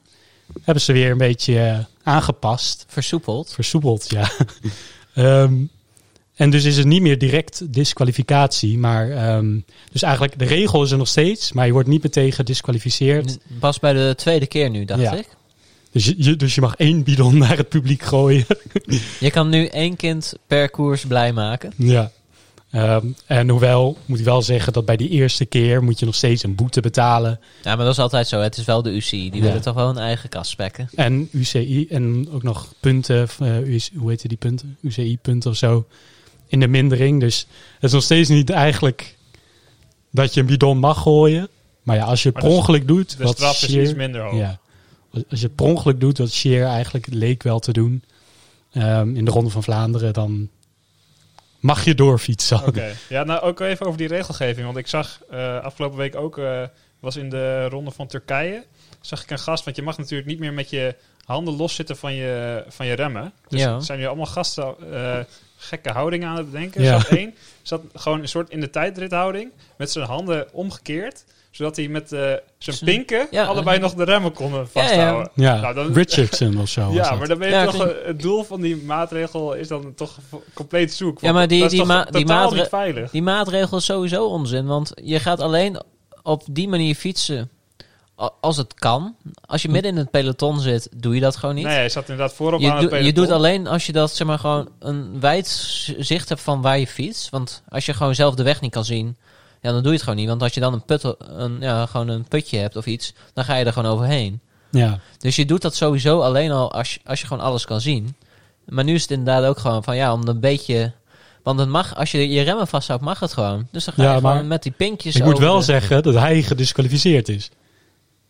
[0.62, 2.86] hebben ze weer een beetje eh, aangepast.
[2.88, 3.54] Versoepeld.
[3.54, 4.32] Versoepeld, ja.
[5.14, 5.54] Ehm,
[6.36, 9.60] en dus is het niet meer direct disqualificatie, maar ehm,
[9.92, 13.38] dus eigenlijk de regel is er nog steeds, maar je wordt niet meteen gedisqualificeerd.
[13.60, 15.14] Pas bij de tweede keer nu, dacht Ja.
[15.14, 15.28] ik.
[15.92, 18.46] Dus je, je- dus je mag één bidon naar het publiek gooien.
[19.20, 21.74] Je kan nu één kind per koers blij maken.
[21.78, 22.12] ja.
[22.76, 26.16] Ehm, en hoewel, moet ik wel zeggen dat bij die eerste keer moet je nog
[26.16, 27.40] steeds een boete betalen.
[27.64, 28.40] Ja, maar dat is altijd zo.
[28.40, 29.30] Het is wel de UCI.
[29.30, 29.48] Die Ja.
[29.48, 30.90] willen toch wel een eigen kas spekken.
[30.96, 34.78] En UCI en ook nog punten, eh, UC hoe heet die punten?
[34.82, 35.86] UCI-punten of zo
[36.48, 37.20] in de mindering.
[37.20, 37.40] Dus
[37.74, 39.16] het is nog steeds niet eigenlijk
[40.12, 41.48] dat je een bidon mag gooien.
[41.84, 43.94] Maar ja, als je het Maar per ongeluk doet, De wat straf is Sheer- iets
[43.94, 44.38] minder hoog.
[44.38, 44.60] ja,
[45.30, 48.04] als- je per ongeluk doet, wat Sheer eigenlijk leek wel te doen
[48.72, 50.50] ehm, in de Ronde van Vlaanderen, dan
[51.66, 52.66] mag je doorfietsen.
[52.68, 52.94] Oké.
[53.10, 54.66] Ja, nou ook even over die regelgeving.
[54.66, 56.62] Want ik zag eh, afgelopen week ook, eh,
[57.00, 58.64] was in de ronde van Turkije,
[59.02, 59.64] zag ik een gast.
[59.64, 63.34] Want je mag natuurlijk niet meer met je handen loszitten van je, van je remmen.
[63.48, 63.80] Dus Ja.
[63.80, 65.20] zijn nu allemaal gasten eh,
[65.58, 66.82] gekke houdingen aan het bedenken.
[66.84, 67.00] Ja.
[67.00, 71.26] Zat één, zat gewoon een soort in de tijdrithouding, met zijn handen omgekeerd.
[71.56, 73.46] Zodat hij met eh, zijn pinken ja.
[73.46, 75.32] allebei nog de remmen konden vasthouden.
[75.36, 76.92] Ja, Nou, dan- Richardson of zo.
[76.94, 79.68] Ja, maar dan ben je Ja, toch, klinkt- eh, het doel van die maatregel is
[79.68, 80.18] dan toch
[80.54, 81.22] compleet zoek.
[81.22, 83.12] Ja, maar die- dat is die toch ma- die totaal maatre- niet veilig.
[83.12, 84.66] Die maatregel is sowieso onzin.
[84.66, 85.82] Want je gaat alleen
[86.24, 87.50] op die manier fietsen
[88.42, 89.16] als het kan.
[89.46, 91.66] Als je midden in het peloton zit, doe je dat gewoon niet.
[91.66, 93.24] Nee, hij zat inderdaad voorop Je, aan het doe- je peloton.
[93.24, 95.48] doet alleen als je dat zeg maar gewoon een wijd
[95.98, 97.30] zicht hebt van waar je fietst.
[97.30, 99.18] Want als je gewoon zelf de weg niet kan zien,
[99.66, 100.28] ja, dan doe je het gewoon niet.
[100.28, 103.44] Want als je dan een, put, een, ja, gewoon een putje hebt of iets, dan
[103.46, 104.40] ga je er gewoon overheen.
[104.72, 105.00] Ja.
[105.18, 108.16] Dus je doet dat sowieso alleen al als je, als je gewoon alles kan zien.
[108.66, 110.92] Maar nu is het inderdaad ook gewoon van ja, om een beetje.
[111.44, 113.68] Want het mag, als je je remmen vasthoudt, mag het gewoon.
[113.72, 116.42] Dus dan ga je gewoon met die pinkjes Ik moet wel de- zeggen dat hij
[116.44, 117.50] gedisqualificeerd is.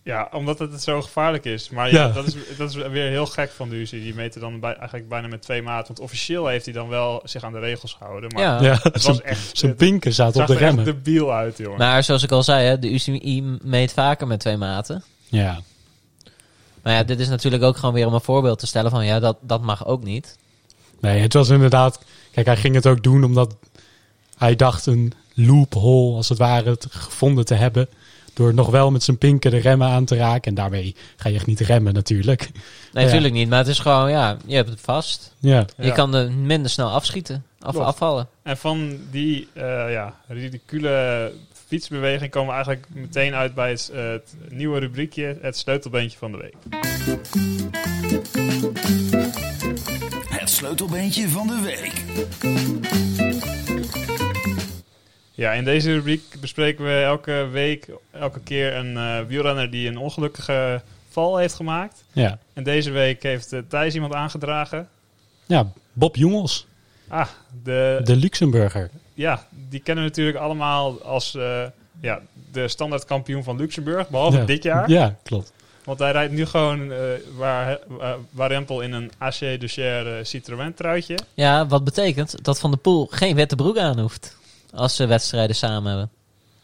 [0.05, 1.69] Ja, omdat het zo gevaarlijk is.
[1.69, 2.11] Maar ja, Ja.
[2.13, 4.01] Dat, is, dat is weer heel gek van de UCI.
[4.01, 5.87] Die meten dan bij, eigenlijk bijna met twee maten.
[5.87, 8.31] Want officieel heeft hij dan wel zich aan de regels gehouden.
[8.33, 8.61] Maar Ja.
[8.61, 9.57] Ja, het was zijn- echt...
[9.57, 10.85] zijn pinken zaten op de er echt remmen.
[10.85, 11.77] debiel uit, jongen.
[11.77, 15.03] Maar zoals ik al zei, hè, de UCI meet vaker met twee maten.
[15.29, 15.61] Ja.
[16.81, 19.19] Maar ja, dit is natuurlijk ook gewoon weer om een voorbeeld te stellen van ja,
[19.19, 20.37] dat, dat mag ook niet.
[20.99, 21.99] Nee, het was inderdaad...
[22.31, 23.55] Kijk, hij ging het ook doen omdat
[24.37, 27.87] hij dacht een loophole, als het ware, te- gevonden te hebben.
[28.35, 30.43] Door nog wel met zijn pinken de remmen aan te raken.
[30.43, 32.39] En daarmee ga je echt niet remmen natuurlijk.
[32.39, 32.51] Nee,
[32.93, 33.01] Ja.
[33.01, 33.49] natuurlijk niet.
[33.49, 35.33] Maar het is gewoon, ja, je hebt het vast.
[35.39, 35.83] Ja, Ja.
[35.85, 37.45] Je kan er minder snel afschieten.
[37.65, 37.85] Of Klopt.
[37.87, 38.27] afvallen.
[38.43, 41.31] En van die eh ja, ridicule
[41.67, 46.31] fietsbeweging komen we eigenlijk meteen uit bij het, eh, het nieuwe rubriekje, het sleutelbeentje van
[46.31, 46.55] de week.
[50.29, 52.03] Het sleutelbeentje van de week.
[55.35, 59.97] Ja, in deze rubriek bespreken we elke week, elke keer een eh, wielrenner die een
[59.97, 62.03] ongelukkige val heeft gemaakt.
[62.11, 62.39] ja.
[62.53, 64.87] En deze week heeft eh, Thijs iemand aangedragen.
[65.45, 66.67] ja Bob Jongels,
[67.07, 67.27] Ah,
[67.63, 68.89] de, de Luxemburger.
[69.13, 71.63] ja, die kennen we natuurlijk allemaal als eh,
[72.01, 72.21] ja,
[72.51, 74.45] de standaard kampioen van Luxemburg, behalve ja.
[74.45, 74.89] dit jaar.
[74.89, 75.51] Ja, klopt.
[75.83, 76.99] Want hij rijdt nu gewoon eh
[78.31, 81.17] waar, Rempel in een AC Ducher eh, Citroën truitje.
[81.33, 84.37] Ja, wat betekent dat Van der Poel geen witte broek aan hoeft.
[84.75, 86.09] Als ze wedstrijden samen hebben.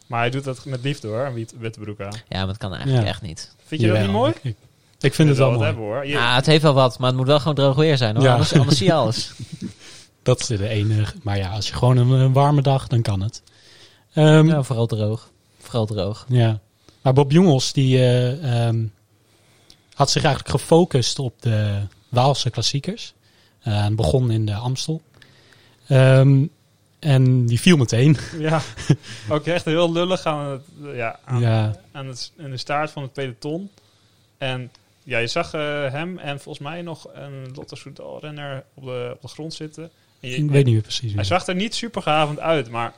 [0.08, 2.14] Maar hij doet dat met liefde hoor, witte broek aan.
[2.28, 3.10] Ja, maar dat kan eigenlijk Ja.
[3.10, 3.56] echt niet.
[3.66, 4.34] Vind je dat niet mooi?
[4.42, 4.56] Ik-
[5.00, 5.70] Ik vind het wel wat mooi.
[5.72, 6.06] hebben hoor.
[6.06, 8.24] Je- Ja, het heeft wel wat, maar het moet wel gewoon droog weer zijn hoor.
[8.26, 8.32] Ja.
[8.32, 9.32] Anders, anders zie je alles.
[10.24, 11.16] Dat is de enige.
[11.24, 13.42] Maar ja, als je gewoon een, een warme dag, dan kan het.
[14.14, 15.30] Ehm, Ja, vooral droog.
[15.60, 16.26] Vooral droog.
[16.30, 16.60] Ja.
[17.02, 18.84] Maar Bob Jongels die eh, ehm,
[19.94, 23.14] had zich eigenlijk gefocust op de Waalse klassiekers.
[23.62, 25.02] Eh, en begon in de Amstel.
[25.88, 26.46] Ehm,
[27.02, 28.18] en die viel meteen.
[28.40, 28.62] Ja,
[29.30, 30.62] ook echt heel lullig aan, het,
[30.96, 31.76] ja, aan, Ja.
[31.92, 33.70] aan, het, aan de staart van het peloton.
[34.38, 34.72] En
[35.04, 39.22] ja, je zag eh, hem en volgens mij nog een Lotto Soudal-renner op de, op
[39.22, 39.90] de grond zitten.
[40.20, 41.14] En je- Ik weet niet meer precies.
[41.14, 42.94] Hij zag er niet super gehavend uit, maar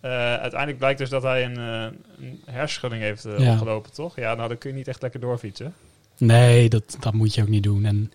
[0.00, 3.52] eh, uiteindelijk blijkt dus dat hij een, eh een hersenschudding heeft eh, Ja.
[3.52, 4.16] opgelopen, toch?
[4.16, 5.74] Ja, nou dan kun je niet echt lekker doorfietsen.
[6.18, 7.84] Nee, dat, dat moet je ook niet doen.
[7.84, 8.12] En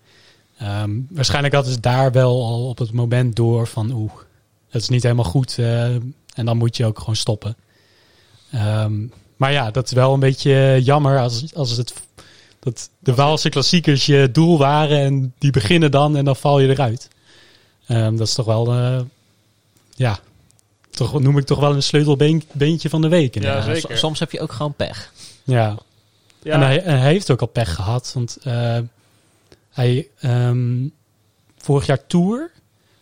[0.58, 4.12] ehm, waarschijnlijk hadden ze daar wel al op het moment door van oeh,
[4.70, 5.58] het is niet helemaal goed.
[5.58, 5.84] eh,
[6.34, 7.56] en dan moet je ook gewoon stoppen.
[8.50, 8.92] Ehm,
[9.36, 11.92] maar ja, dat is wel een beetje jammer als, als het
[12.60, 16.68] dat de Waalse klassiekers je doel waren en die beginnen dan en dan val je
[16.68, 17.08] eruit.
[17.86, 19.00] Ehm, dat is toch wel, eh,
[19.94, 20.18] ja,
[20.90, 23.34] toch noem ik toch wel een sleutelbeentje van de week.
[23.34, 23.64] Ja, inderdaad.
[23.76, 23.96] zeker.
[23.96, 25.12] S- Soms heb je ook gewoon pech.
[25.44, 25.76] ja.
[26.42, 28.10] Ja, En, hij, en hij heeft ook al pech gehad.
[28.14, 28.78] Want eh,
[29.70, 30.86] hij ehm,
[31.58, 32.50] vorig jaar Tour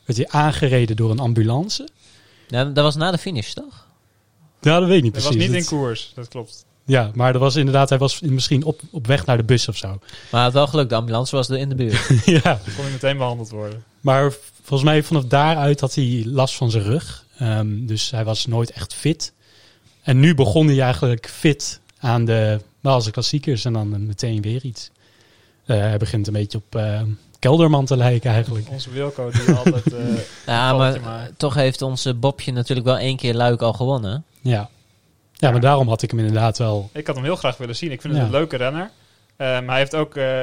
[0.09, 1.88] werd hij aangereden door een ambulance.
[2.48, 3.86] Ja, dat was na de finish, toch?
[4.61, 5.40] Nou, dat weet ik niet dat precies.
[5.40, 6.66] was niet in koers, dat klopt.
[6.84, 9.76] Ja, maar dat was inderdaad, hij was misschien op, op weg naar de bus of
[9.76, 9.88] zo.
[9.88, 10.00] Maar
[10.30, 12.09] hij had wel geluk, de ambulance was er in de buurt.
[12.42, 13.84] ja, kon hij meteen behandeld worden.
[14.00, 14.32] maar
[14.62, 17.24] volgens mij vanaf daaruit had hij last van zijn rug.
[17.38, 19.32] Ehm, dus hij was nooit echt fit.
[20.02, 24.90] En nu begon hij eigenlijk fit aan de Waalse klassiekers en dan meteen weer iets.
[25.64, 27.02] Eh, hij begint een beetje op eh,
[27.39, 28.68] Kelderman te lijken eigenlijk.
[28.68, 29.93] Onze Wilco die altijd...
[29.93, 30.05] eh,
[30.47, 31.30] Ja, maar, maar.
[31.36, 34.24] toch heeft onze Bobje natuurlijk wel één keer Luik al gewonnen.
[34.41, 34.68] Ja.
[35.32, 37.91] ja, maar daarom had ik hem inderdaad wel Ik had hem heel graag willen zien.
[37.93, 38.28] Ik vind het Ja.
[38.28, 38.91] een leuke renner.
[39.36, 40.41] Ehm, hij heeft ook eh,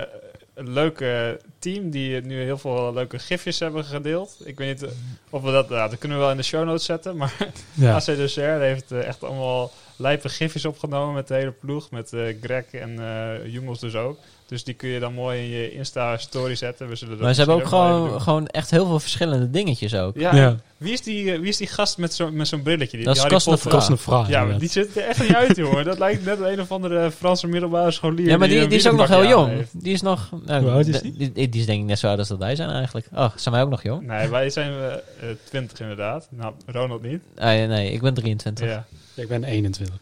[0.53, 1.27] een leuk eh,
[1.59, 4.37] team die nu heel veel leuke gifjes hebben gedeeld.
[4.43, 4.95] Ik weet niet eh,
[5.29, 5.69] of we dat...
[5.69, 7.17] Nou, dat kunnen we wel in de show notes zetten.
[7.17, 7.33] Maar
[7.73, 11.91] Ja, AC de Serre heeft eh, echt allemaal lijpe gifjes opgenomen met de hele ploeg.
[11.91, 14.17] Met eh, Greg en eh Jungels dus ook.
[14.47, 16.87] Dus die kun je dan mooi in je Insta-story zetten.
[16.89, 20.15] We zullen Maar ze hebben ook gewoon, gewoon echt heel veel verschillende dingetjes ook.
[20.17, 20.55] Ja, ja.
[20.77, 22.97] Wie, is die, eh, wie is die gast met zo'n met zo'n brilletje?
[22.97, 23.75] Die, Dat is die Harry Cosnefroid.
[23.75, 24.29] Potter- kost een vraag.
[24.29, 25.85] Ja, maar die zit er echt niet uit, jongen.
[25.85, 28.27] Dat lijkt net een of andere Franse middelbare scholier.
[28.27, 29.49] Ja, maar die, die is ook nog heel jong.
[29.49, 29.83] heeft.
[29.83, 30.29] Die is nog...
[30.45, 31.31] Nou, Hoe oud is die?
[31.31, 33.07] Die, die is denk ik net zo oud als dat wij zijn eigenlijk.
[33.13, 34.07] Oh, zijn wij ook nog jong?
[34.07, 36.27] Nee, wij zijn eh, eh, 20 inderdaad.
[36.31, 37.21] Nou, Ronald niet.
[37.37, 38.67] Ah, ja, nee, ik ben 23.
[38.67, 38.85] Ja.
[39.15, 39.95] Ik ben 21.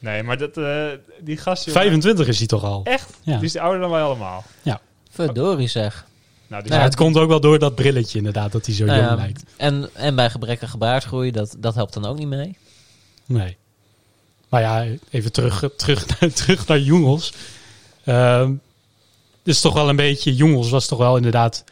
[0.00, 0.86] Nee, maar dat, eh,
[1.20, 1.64] die gast...
[1.64, 2.80] jongen, 25 is hij toch al?
[2.84, 3.10] Echt?
[3.22, 3.36] Ja.
[3.36, 4.44] Die is ouder dan wij allemaal.
[5.10, 6.06] Verdorie zeg.
[6.46, 8.84] Nou, die Ja, Ja, het komt ook wel door dat brilletje inderdaad, dat hij zo
[8.84, 9.42] Nou jong ja, lijkt.
[9.56, 12.56] En, en bij gebrekkige baardgroei, dat, dat helpt dan ook niet mee.
[13.26, 13.56] Nee.
[14.48, 17.32] Maar ja, even terug, terug, naar, terug naar Jongels.
[18.04, 18.52] Ehm
[19.42, 21.64] dus toch wel een beetje, Jongels was toch wel inderdaad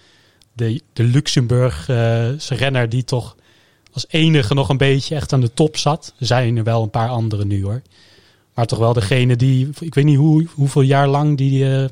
[0.53, 3.37] de, de Luxemburgse renner die toch
[3.93, 6.15] als enige nog een beetje echt aan de top zat.
[6.19, 7.83] Er zijn er wel een paar andere nu hoor.
[8.59, 11.65] Maar toch wel degene die, ik weet niet hoe, hoeveel jaar lang die...
[11.65, 11.85] eh,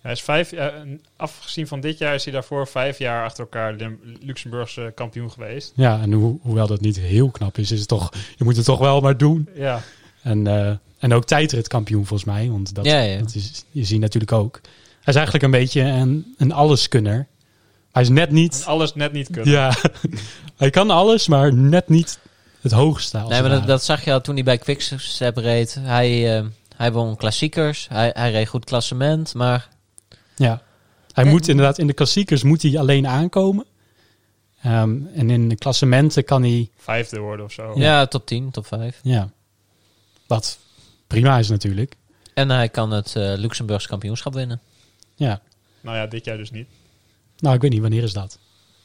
[0.00, 0.72] Hij is vijf jaar,
[1.16, 3.76] afgezien van dit jaar is hij daarvoor vijf jaar achter elkaar
[4.20, 5.72] Luxemburgse kampioen geweest.
[5.76, 8.64] ja, en ho hoewel dat niet heel knap is, is het toch, je moet het
[8.64, 9.48] toch wel maar doen.
[9.54, 9.82] Ja,
[10.22, 12.50] En, eh, en ook tijdritkampioen volgens mij.
[12.50, 13.18] Want dat, Ja, ja.
[13.18, 14.60] dat is, je ziet natuurlijk ook.
[15.00, 17.26] Hij is eigenlijk een beetje een, een alleskunner.
[17.92, 18.60] Hij is net niet...
[18.60, 19.52] en alles net niet kunnen.
[19.52, 19.74] Ja,
[20.56, 22.18] hij kan alles, maar net niet
[22.60, 23.18] het hoogste.
[23.18, 25.76] als Nee, maar dat, zag je al toen hij bij Quickstep reed.
[25.80, 26.46] Hij, eh,
[26.76, 29.68] hij won klassiekers, hij, hij reed goed klassement, maar
[30.36, 30.62] Ja.
[31.12, 33.66] Hij moet inderdaad in de klassiekers moet hij alleen aankomen.
[34.62, 36.70] Ehm, en in de klassementen kan hij...
[36.76, 37.72] Vijfde worden of zo.
[37.74, 38.06] ja.
[38.06, 39.00] top 10, top 5.
[39.02, 39.30] Ja,
[40.26, 40.58] wat
[41.06, 41.96] prima is natuurlijk.
[42.34, 44.60] En hij kan het eh Luxemburgs kampioenschap winnen.
[45.14, 45.40] Ja.
[45.80, 46.68] Nou ja, dit jaar dus niet.
[47.38, 48.38] Nou, ik weet niet, wanneer is dat?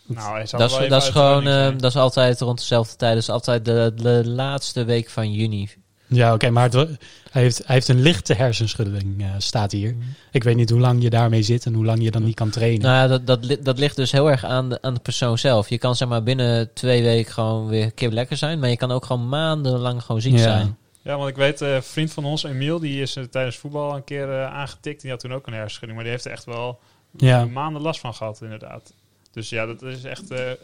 [0.07, 1.77] Nou, Dat is, dat is gewoon, eh, zijn.
[1.77, 3.13] dat is altijd rond dezelfde tijd.
[3.13, 5.69] Dat is altijd de, de laatste week van juni.
[6.07, 9.95] Ja, oké, maar het hij, heeft, hij heeft een lichte hersenschudding, eh, staat hier.
[10.31, 12.49] Ik weet niet hoe lang je daarmee zit en hoe lang je dan niet kan
[12.49, 12.81] trainen.
[12.81, 15.37] Nou ja, dat, dat, li- dat ligt dus heel erg aan de, aan de persoon
[15.37, 15.69] zelf.
[15.69, 18.59] Je kan zeg maar binnen twee weken gewoon weer een keer lekker zijn.
[18.59, 20.37] Maar je kan ook gewoon maandenlang gewoon ziek Ja.
[20.39, 20.77] zijn.
[21.01, 23.95] Ja, want ik weet, eh, een vriend van ons, Emiel, die is eh, tijdens voetbal
[23.95, 25.01] een keer eh, aangetikt.
[25.01, 26.79] Die had toen ook een hersenschudding, maar die heeft er echt wel
[27.17, 27.45] Ja.
[27.45, 28.93] maanden last van gehad, inderdaad.
[29.35, 30.55] Dus ja, dat is echt een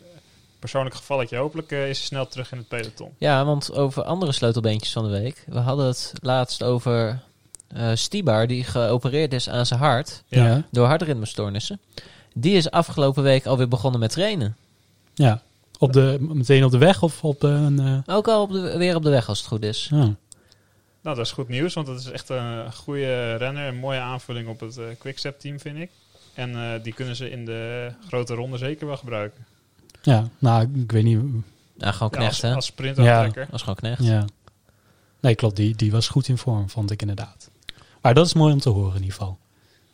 [0.59, 1.37] persoonlijk gevalletje.
[1.37, 3.09] Hopelijk eh, is hij snel terug in het peloton.
[3.17, 5.43] Ja, want over andere sleutelbeentjes van de week.
[5.47, 7.19] We hadden het laatst over
[7.67, 10.43] eh Stibar, die geopereerd is aan zijn hart Ja.
[10.43, 10.47] Ja.
[10.49, 10.63] Ja.
[10.71, 11.79] door hartritmesstoornissen.
[12.33, 14.55] Die is afgelopen week alweer begonnen met trainen.
[15.79, 17.79] Op de, meteen op de weg of op een...
[18.05, 19.87] eh, Ook al op de, weer op de weg als het goed is.
[19.91, 20.15] ja.
[21.03, 23.67] Nou, dat is goed nieuws, want het is echt een goede renner.
[23.67, 25.89] Een mooie aanvulling op het eh Quickstep team, vind ik.
[26.33, 29.45] En eh, die kunnen ze in de grote ronde zeker wel gebruiken.
[30.01, 31.19] Ja, nou, ik weet niet.
[31.77, 32.53] Ja, gewoon Ja, knecht, als, hè?
[32.55, 33.45] als sprintertrekker.
[33.45, 34.03] Dat is gewoon knecht.
[34.03, 34.25] Ja.
[35.19, 35.55] Nee, klopt.
[35.55, 37.49] Die, die was goed in vorm, vond ik inderdaad.
[38.01, 39.37] Maar dat is mooi om te horen in ieder geval.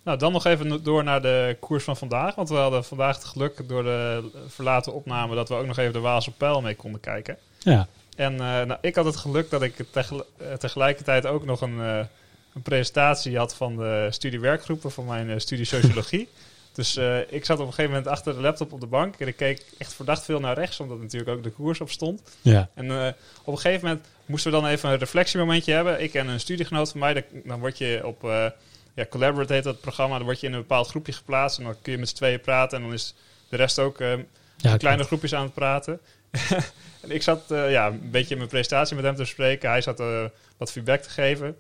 [0.04, 2.36] Nou, dan nog even door naar de koers van vandaag.
[2.36, 5.94] Want we hadden vandaag het geluk door de verlaten opname dat we ook nog even
[5.94, 7.38] de Waalse pijl mee konden kijken.
[7.60, 10.26] Ja, En eh, nou, ik had het geluk dat ik tegel-
[10.58, 12.00] tegelijkertijd ook nog een, eh,
[12.58, 16.30] een presentatie had van de studiewerkgroepen van mijn eh, studie sociologie.
[16.74, 19.28] dus eh, ik zat op een gegeven moment achter de laptop op de bank en
[19.28, 22.22] ik keek echt verdacht veel naar rechts, omdat natuurlijk ook de koers op stond.
[22.42, 22.70] ja.
[22.74, 23.08] En eh,
[23.44, 26.02] op een gegeven moment moesten we dan even een reflectiemomentje hebben.
[26.02, 27.14] Ik en een studiegenoot van mij.
[27.14, 28.22] Dan, dan word je op
[28.94, 30.16] ja, Collaborate heet dat programma.
[30.18, 31.58] Dan word je in een bepaald groepje geplaatst.
[31.58, 32.78] En dan kun je met z'n tweeën praten.
[32.78, 33.14] En dan is
[33.50, 33.98] de rest ook
[34.58, 36.00] ja in kleine groepjes aan het praten.
[37.04, 39.70] en ik zat ja, een beetje mijn presentatie met hem te bespreken.
[39.70, 40.02] Hij zat
[40.58, 41.58] wat feedback te geven.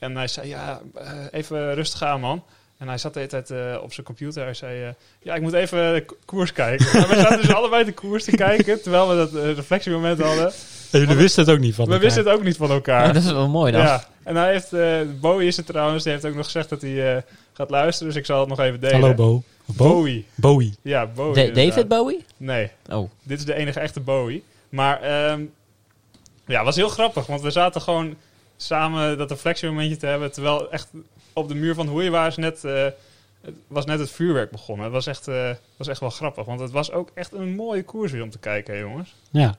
[0.00, 2.44] En hij zei, ja, eh, even rustig aan man.
[2.78, 4.42] En hij zat de hele tijd eh, op zijn computer.
[4.44, 4.88] Hij zei, eh,
[5.22, 6.86] ja, ik moet even de ko- koers kijken.
[6.98, 8.82] Maar we zaten dus allebei de koers te kijken.
[8.82, 10.52] Terwijl we dat reflectiemoment hadden.
[10.90, 12.06] En jullie wisten het ook niet van We elkaar.
[12.06, 13.06] wisten het ook niet van elkaar.
[13.06, 13.80] Ja, dat is wel mooi dan.
[13.80, 16.80] Ja, en hij heeft, eh Bowie is het trouwens, die heeft ook nog gezegd dat
[16.82, 17.22] hij eh,
[17.52, 19.00] gaat luisteren, dus ik zal het nog even delen.
[19.00, 19.42] Hallo Bo.
[19.64, 19.84] Bo?
[19.88, 20.26] Bowie.
[20.34, 20.74] Bowie.
[20.82, 21.34] Ja, Bowie.
[21.34, 21.66] Da- inderdaad.
[21.74, 22.24] David Bowie?
[22.36, 23.10] Nee, Oh.
[23.22, 24.44] dit is de enige echte Bowie.
[24.68, 25.40] Maar ehm
[26.46, 28.14] ja, het was heel grappig, want we zaten gewoon
[28.62, 30.88] samen dat reflectiemomentje te hebben, terwijl echt
[31.32, 32.84] op de muur van Hoejewaars net, eh,
[33.44, 34.84] het was net het vuurwerk begonnen.
[34.84, 37.82] Het was echt, eh, was echt wel grappig, want het was ook echt een mooie
[37.84, 39.14] koers weer om te kijken, hè, jongens.
[39.30, 39.54] Ja.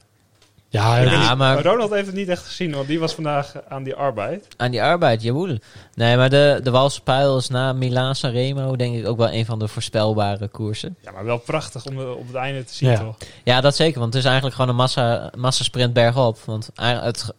[0.70, 4.48] Ja, maar- Ronald heeft het niet echt gezien, want die was vandaag aan die arbeid.
[4.58, 5.58] Aan die arbeid, jawoel.
[5.96, 9.46] Nee, maar de, de Walse Pijl is na Milaan Sanremo denk ik ook wel een
[9.46, 10.96] van de voorspelbare koersen.
[11.02, 12.98] Ja, maar wel prachtig om de- op het einde te zien, Ja.
[12.98, 13.16] toch?
[13.44, 16.38] Ja, dat zeker, want het is eigenlijk gewoon een massa, massasprint bergop.
[16.46, 17.34] Want eigenlijk het,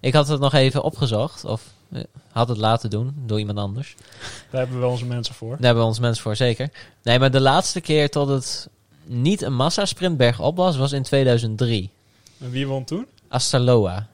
[0.00, 2.00] ik had het nog even opgezocht, of eh,
[2.32, 3.94] had het laten doen door iemand anders.
[4.50, 5.48] Daar hebben we wel onze mensen voor.
[5.50, 6.70] Daar hebben we ons mensen voor, zeker.
[7.02, 8.68] Nee, maar de laatste keer tot het
[9.04, 11.90] niet een massasprint bergop was, was in 2003.
[12.40, 13.06] En wie won toen?
[13.28, 14.06] Astaloa.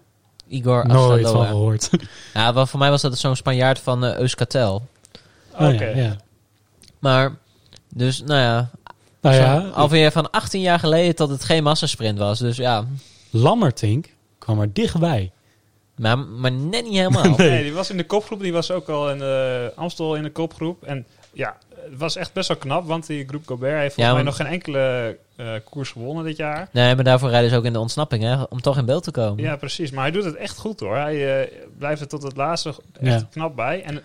[0.48, 1.46] Igor nooit van Astaloa.
[1.46, 1.90] gehoord.
[2.34, 4.86] Ja, wel, voor mij was dat zo'n Spanjaard van eh Euskaltel.
[5.52, 5.84] Oh, Oké.
[5.84, 6.16] ja, ja.
[6.98, 7.36] Maar,
[7.88, 8.70] dus, nou ja,
[9.20, 12.38] Nou ja, alweer van 18 jaar geleden tot het geen massasprint was.
[12.38, 12.84] Dus ja,
[13.30, 14.08] Lammertink
[14.38, 15.30] kwam er dichtbij.
[16.02, 17.22] Maar, maar net niet helemaal.
[17.36, 17.50] Nee.
[17.50, 18.40] Nee, die was in de kopgroep.
[18.40, 20.82] Die was ook al in de Amstel in de kopgroep.
[20.84, 22.86] En ja, het was echt best wel knap.
[22.86, 26.36] Want die groep Gobert heeft volgens Ja, mij nog geen enkele eh, koers gewonnen dit
[26.36, 26.68] jaar.
[26.72, 29.10] Nee, maar daarvoor rijden ze ook in de ontsnapping, hè, om toch in beeld te
[29.10, 29.44] komen.
[29.44, 29.90] Ja, precies.
[29.90, 30.96] Maar hij doet het echt goed hoor.
[30.96, 32.68] Hij eh, blijft er tot het laatste
[33.00, 33.26] echt Ja.
[33.30, 33.82] knap bij.
[33.82, 34.02] En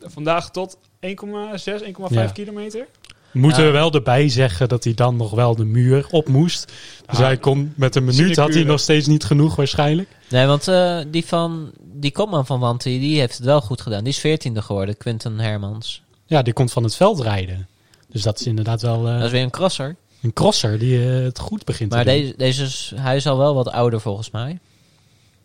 [0.00, 2.26] vandaag tot 1,6, 1,5 Ja.
[2.32, 2.86] kilometer.
[3.32, 6.72] Moeten we wel erbij zeggen dat hij dan nog wel de muur op moest.
[7.06, 10.08] Dus hij kon met een minuut had hij nog steeds niet genoeg waarschijnlijk.
[10.28, 14.04] Nee, want eh, die van die kopman van Wanty, die heeft het wel goed gedaan.
[14.04, 16.02] Die is veertiende geworden, Quinten Hermans.
[16.26, 17.68] Ja, die komt van het veld rijden.
[18.10, 19.96] Dus dat is inderdaad wel eh, Dat is weer een crosser.
[20.22, 22.20] een crosser die eh, het goed begint Maar te doen.
[22.20, 24.58] deze, deze is, hij is al wel wat ouder volgens mij.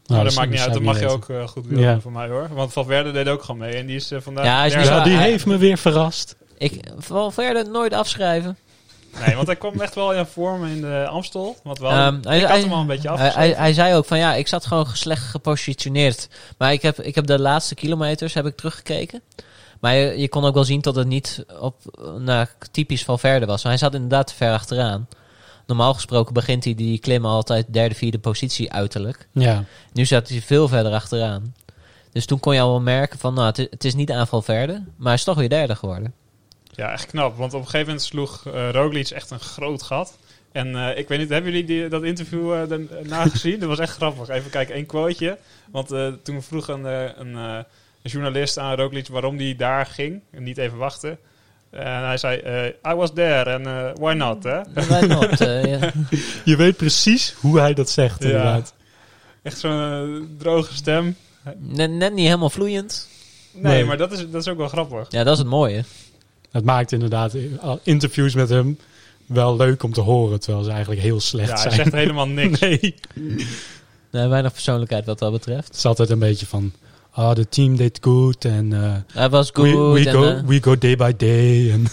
[0.06, 0.74] Nou, dat dat maakt niet uit.
[0.74, 2.00] Dat mag je ook goed willen Ja.
[2.00, 2.50] voor mij hoor.
[2.54, 3.74] Want Valverde deed ook gewoon mee.
[3.74, 4.46] En die is vandaag...
[4.46, 4.88] Ja, hij is derde.
[4.90, 6.36] niet Ja, zo- die heeft me weer verrast.
[6.58, 8.58] Ik val verder nooit afschrijven.
[9.26, 11.58] Nee, want hij kwam echt wel in vorm in de Amstel.
[11.64, 13.42] Want we hadden- Ehm, hij- ik had hij- hem al een beetje afgeschreven.
[13.42, 16.28] hij, hij zei ook van ja, ik zat gewoon slecht gepositioneerd.
[16.58, 19.22] Maar ik heb, ik heb de laatste kilometers heb ik teruggekeken.
[19.80, 21.76] Maar je, je kon ook wel zien dat het niet op
[22.20, 23.64] nou, typisch Valverde was.
[23.64, 25.08] Maar hij zat inderdaad te ver achteraan.
[25.68, 29.28] Normaal gesproken begint hij die klim altijd derde, vierde positie uiterlijk.
[29.32, 31.56] Ja, Nu zat hij veel verder achteraan.
[32.12, 34.28] Dus toen kon je al wel merken van nou, het, is- het is niet aan
[34.28, 34.74] Valverde.
[34.74, 36.14] Maar hij is toch weer derde geworden.
[36.76, 37.38] Ja, echt knap.
[37.38, 40.18] Want op een gegeven moment sloeg eh Roglic echt een groot gat.
[40.52, 43.60] En eh, ik weet niet, hebben jullie die, dat interview eh daarna gezien?
[43.60, 44.30] Dat was echt grappig.
[44.30, 45.38] Even kijken, één quoteje.
[45.72, 47.58] Want eh, toen vroeg een, eh, een, eh,
[48.02, 50.22] een journalist aan Roglic waarom hij daar ging.
[50.32, 51.18] En niet even wachten.
[51.70, 54.62] En hij zei, eh, I was there and why not, hè?
[54.74, 55.38] Why not,
[56.52, 58.28] je weet precies hoe hij dat zegt Ja.
[58.30, 58.74] inderdaad.
[59.42, 61.16] Echt zo'n droge stem.
[61.58, 63.08] net, net niet helemaal vloeiend.
[63.54, 63.86] Nee, Nee.
[63.86, 65.06] maar dat is, dat is ook wel grappig.
[65.12, 65.84] Ja, dat is het mooie.
[66.54, 67.42] Het maakt inderdaad eh,
[67.84, 68.78] interviews met hem
[69.26, 71.74] wel leuk om te horen, terwijl ze eigenlijk heel slecht Ja, hij zijn.
[71.74, 72.60] zegt helemaal niks.
[72.60, 72.96] Nee.
[74.12, 75.68] Nee, weinig persoonlijkheid wat dat betreft.
[75.68, 76.72] Het is altijd een beetje van,
[77.12, 79.64] ah, de team deed goed en eh, Hij was goed.
[79.66, 81.72] we, we, go, eh, we go day by day.
[81.72, 81.86] En,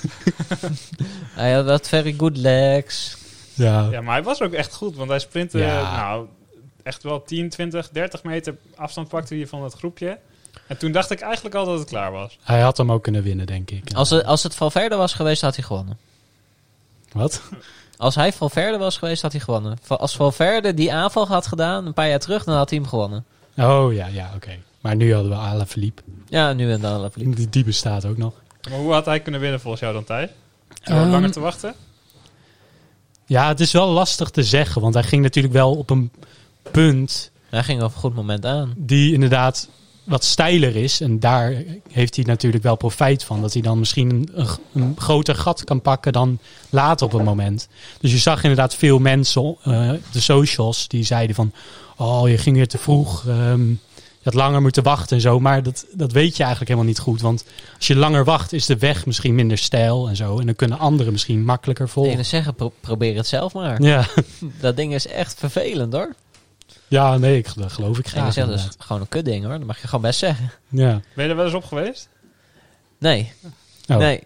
[1.43, 3.17] hij had wat very good legs.
[3.55, 4.97] ja, Ja, maar hij was ook echt goed.
[4.97, 5.97] Want hij sprintte, Ja.
[5.97, 6.27] nou,
[6.83, 10.19] echt wel 10, 20, 30 meter afstand pakte hij van het groepje.
[10.67, 12.39] En toen dacht ik eigenlijk al dat het klaar was.
[12.43, 13.93] hij had hem ook kunnen winnen, denk ik.
[13.95, 15.99] Als het, als het Valverde was geweest, had hij gewonnen.
[17.13, 17.43] Wat?
[17.97, 19.79] Als hij Valverde was geweest, had hij gewonnen.
[19.89, 23.25] Als Valverde die aanval had gedaan, een paar jaar terug, dan had hij hem gewonnen.
[23.57, 24.57] Oh ja, ja, oké.
[24.81, 26.03] Maar nu hadden we Alaphilippe.
[26.29, 27.11] Ja, nu en dan.
[27.13, 27.37] Philippe.
[27.37, 28.33] Die, die bestaat ook nog.
[28.71, 30.31] Maar hoe had hij kunnen winnen volgens jou dan, Thij?
[30.83, 31.75] Door Ehm, langer te wachten?
[33.27, 34.81] Ja, het is wel lastig te zeggen.
[34.81, 36.13] Want hij ging natuurlijk wel op een
[36.71, 38.73] punt Hij ging op een goed moment aan.
[38.77, 39.69] die inderdaad
[40.11, 41.01] wat steiler is.
[41.01, 41.55] En daar
[41.91, 43.41] heeft hij natuurlijk wel profijt van.
[43.41, 46.39] Dat hij dan misschien een, een, groter gat kan pakken dan
[46.71, 47.69] later op een moment.
[48.01, 51.53] Dus je zag inderdaad veel mensen eh, op de socials die zeiden van...
[51.97, 53.27] Oh, je ging weer te vroeg.
[53.27, 55.41] ehm, je had langer moeten wachten en zo.
[55.41, 57.21] Maar dat, dat weet je eigenlijk helemaal niet goed.
[57.21, 57.45] Want
[57.77, 60.39] als je langer wacht, is de weg misschien minder steil en zo.
[60.39, 62.13] En dan kunnen anderen misschien makkelijker volgen.
[62.13, 63.83] zou zeggen, pro- probeer het zelf maar.
[63.83, 64.07] Ja,
[64.61, 66.15] Dat ding is echt vervelend hoor.
[66.89, 68.33] Ja nee, ik, dat geloof ik graag.
[68.33, 69.59] zeg, dat is gewoon een kutding hoor.
[69.59, 70.51] Dat mag je gewoon best zeggen.
[70.69, 72.09] Ja, Ben je er wel eens op geweest?
[72.99, 73.33] Nee,
[73.89, 74.23] oh, nee.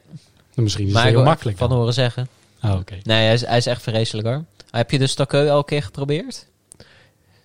[0.54, 1.58] misschien is Maar het ik heel makkelijk.
[1.58, 1.78] van dan.
[1.78, 2.28] horen zeggen.
[2.62, 2.98] Oh, oké.
[3.02, 4.44] Nee, hij is, hij is echt vreselijk hoor.
[4.70, 6.46] Heb je de Stokkeu al een keer geprobeerd?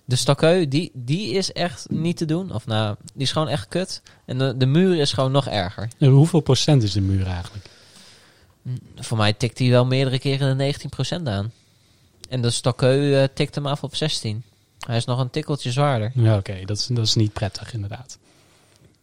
[0.04, 2.52] De Stokkeu, die, die is echt niet te doen.
[2.54, 4.02] Of nou, die is gewoon echt kut.
[4.24, 5.88] En de, de muur is gewoon nog erger.
[5.98, 7.64] En hoeveel procent is de muur eigenlijk?
[8.96, 10.74] Voor mij tikt hij wel meerdere keren de
[11.18, 11.52] 19% aan.
[12.28, 14.42] En de Stokkeu eh, tikt hem af op 16.
[14.86, 16.12] Hij is nog een tikkeltje zwaarder.
[16.14, 18.18] Ja, oké, dat, is, dat is niet prettig inderdaad.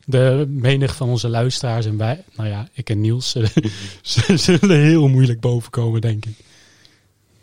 [0.05, 3.49] De menig van onze luisteraars en wij, nou ja, ik en Niels, zullen,
[4.01, 6.37] ze zullen heel moeilijk bovenkomen, denk ik.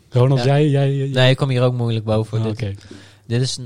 [0.09, 0.45] Ronald, Ja.
[0.45, 0.67] jij...
[0.69, 2.37] jij, jij- Nee, ik kom hier ook moeilijk boven.
[2.37, 2.73] Ah, dit, Oké,
[3.25, 3.59] dit is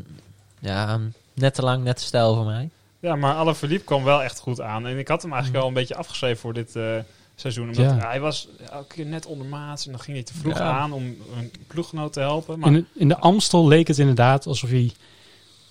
[0.60, 1.00] ja,
[1.34, 2.70] net te lang, net te stijl voor mij.
[3.00, 4.88] Ja, maar Alaphilippe kwam wel echt goed aan.
[4.88, 6.96] En ik had hem eigenlijk al een beetje afgeschreven voor dit eh,
[7.40, 7.68] seizoen.
[7.68, 7.98] Omdat Ja.
[8.08, 9.86] hij was elke keer net ondermaats.
[9.86, 10.72] En dan ging hij te vroeg Ja.
[10.80, 12.60] aan om een ploeggenoot te helpen.
[12.60, 14.92] Maar in, de- in de Amstel leek het inderdaad alsof hij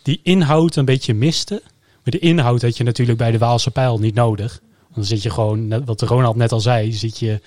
[0.03, 1.62] die inhoud een beetje miste.
[2.03, 4.61] Maar de inhoud had je natuurlijk bij de Waalse pijl niet nodig.
[4.83, 7.41] Want dan zit je gewoon, wat Ronald net al zei, zit je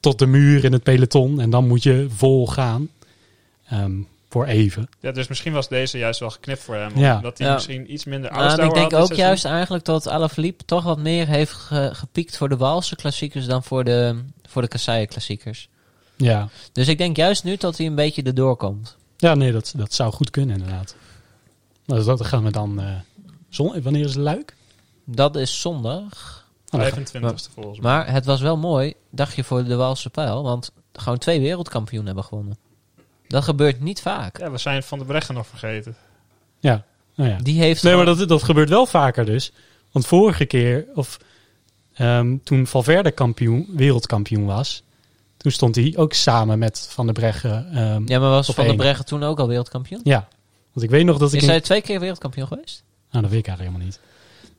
[0.00, 2.88] tot de muur in het peloton en dan moet je vol gaan.
[3.68, 3.92] Ehm,
[4.28, 4.88] voor even.
[5.00, 6.98] ja, dus misschien was deze juist wel geknipt voor hem.
[6.98, 7.16] Ja.
[7.16, 7.52] Omdat hij Ja.
[7.54, 9.26] misschien iets minder Nou, en ausdauer ik denk ook seizoen.
[9.26, 13.62] juist eigenlijk dat Alaphilippe toch wat meer heeft ge- gepiekt voor de Waalse klassiekers dan
[13.62, 15.68] voor de, voor de Kasseien klassiekers.
[16.16, 18.96] Ja, Dus ik denk juist nu dat hij een beetje erdoor komt.
[19.16, 20.94] ja nee, dat, dat zou goed kunnen inderdaad.
[21.84, 22.80] Nou, dat gaan we dan...
[22.80, 22.86] eh,
[23.48, 24.54] zon, wanneer is het luik?
[25.04, 26.44] Dat is zondag.
[26.70, 27.92] Oh, dan ga- 25ste volgens mij.
[27.92, 30.42] Maar het was wel mooi, dacht je, voor de Waalse pijl.
[30.42, 32.56] Want gewoon twee wereldkampioenen hebben gewonnen.
[33.28, 34.38] Dat gebeurt niet vaak.
[34.38, 35.96] Ja, we zijn Van de Breggen nog vergeten.
[36.60, 37.36] ja, nou ja.
[37.42, 39.52] Die heeft Nee, maar dat, dat gebeurt wel vaker dus.
[39.92, 41.18] Want vorige keer, of
[41.94, 44.82] ehm, toen Valverde kampioen, wereldkampioen was,
[45.36, 47.66] toen stond hij ook samen met Van der Breggen.
[47.72, 48.76] ehm, Ja, maar was Van der.
[48.76, 50.00] Breggen toen ook al wereldkampioen?
[50.04, 50.28] Ja,
[50.72, 51.36] want ik weet nog dat ik...
[51.36, 52.82] Is in- hij twee keer wereldkampioen geweest?
[53.10, 54.00] Nou, dat weet ik eigenlijk helemaal niet.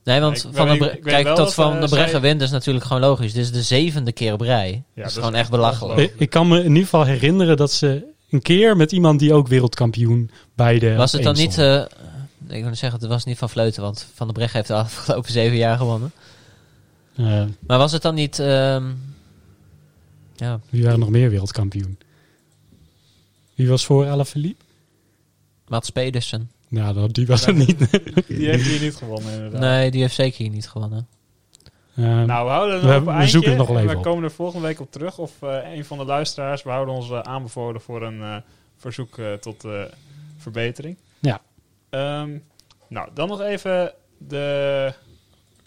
[0.04, 2.84] Nee, want Van weet kijk, tot dat, Van eh, der Breggen zij- wint is natuurlijk
[2.84, 3.32] gewoon logisch.
[3.32, 4.70] Dit is de zevende keer op rij.
[4.72, 6.14] dat dat is gewoon echt echt belachelijk.
[6.18, 9.48] ik kan me in ieder geval herinneren dat ze een keer met iemand die ook
[9.48, 10.94] wereldkampioen bij de...
[10.94, 11.58] Was het dan niet...
[11.58, 11.84] eh,
[12.48, 15.32] ik wil zeggen, het was niet van Vleuten, want Van der Breggen heeft de afgelopen
[15.32, 16.12] zeven jaar gewonnen.
[17.16, 18.38] Eh, Maar was het dan niet...
[18.38, 18.84] ehm,
[20.36, 21.98] ja, wie waren nog meer wereldkampioen?
[23.54, 24.64] Wie was voor Alaphilippe?
[25.68, 26.50] Mats Pedersen.
[26.68, 27.78] Nou, dat- die was er niet.
[28.28, 29.60] Die heeft hier niet gewonnen inderdaad.
[29.60, 31.06] Nee, die heeft zeker hier niet gewonnen.
[31.98, 33.28] Eh, Nou, we houden We we eindje.
[33.28, 35.18] zoeken het nog wel even We komen er volgende week op terug.
[35.18, 36.62] Of eh, een van de luisteraars.
[36.62, 38.36] We houden ons eh, aanbevolen voor een eh,
[38.76, 39.64] verzoek tot
[40.38, 40.98] verbetering.
[41.18, 41.40] Ja.
[41.90, 42.38] Ehm,
[42.88, 44.92] nou, dan nog even de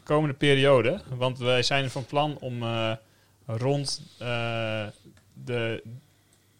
[0.04, 1.02] komende periode.
[1.16, 2.64] Want wij zijn van plan om
[3.46, 4.02] rond
[5.44, 5.84] de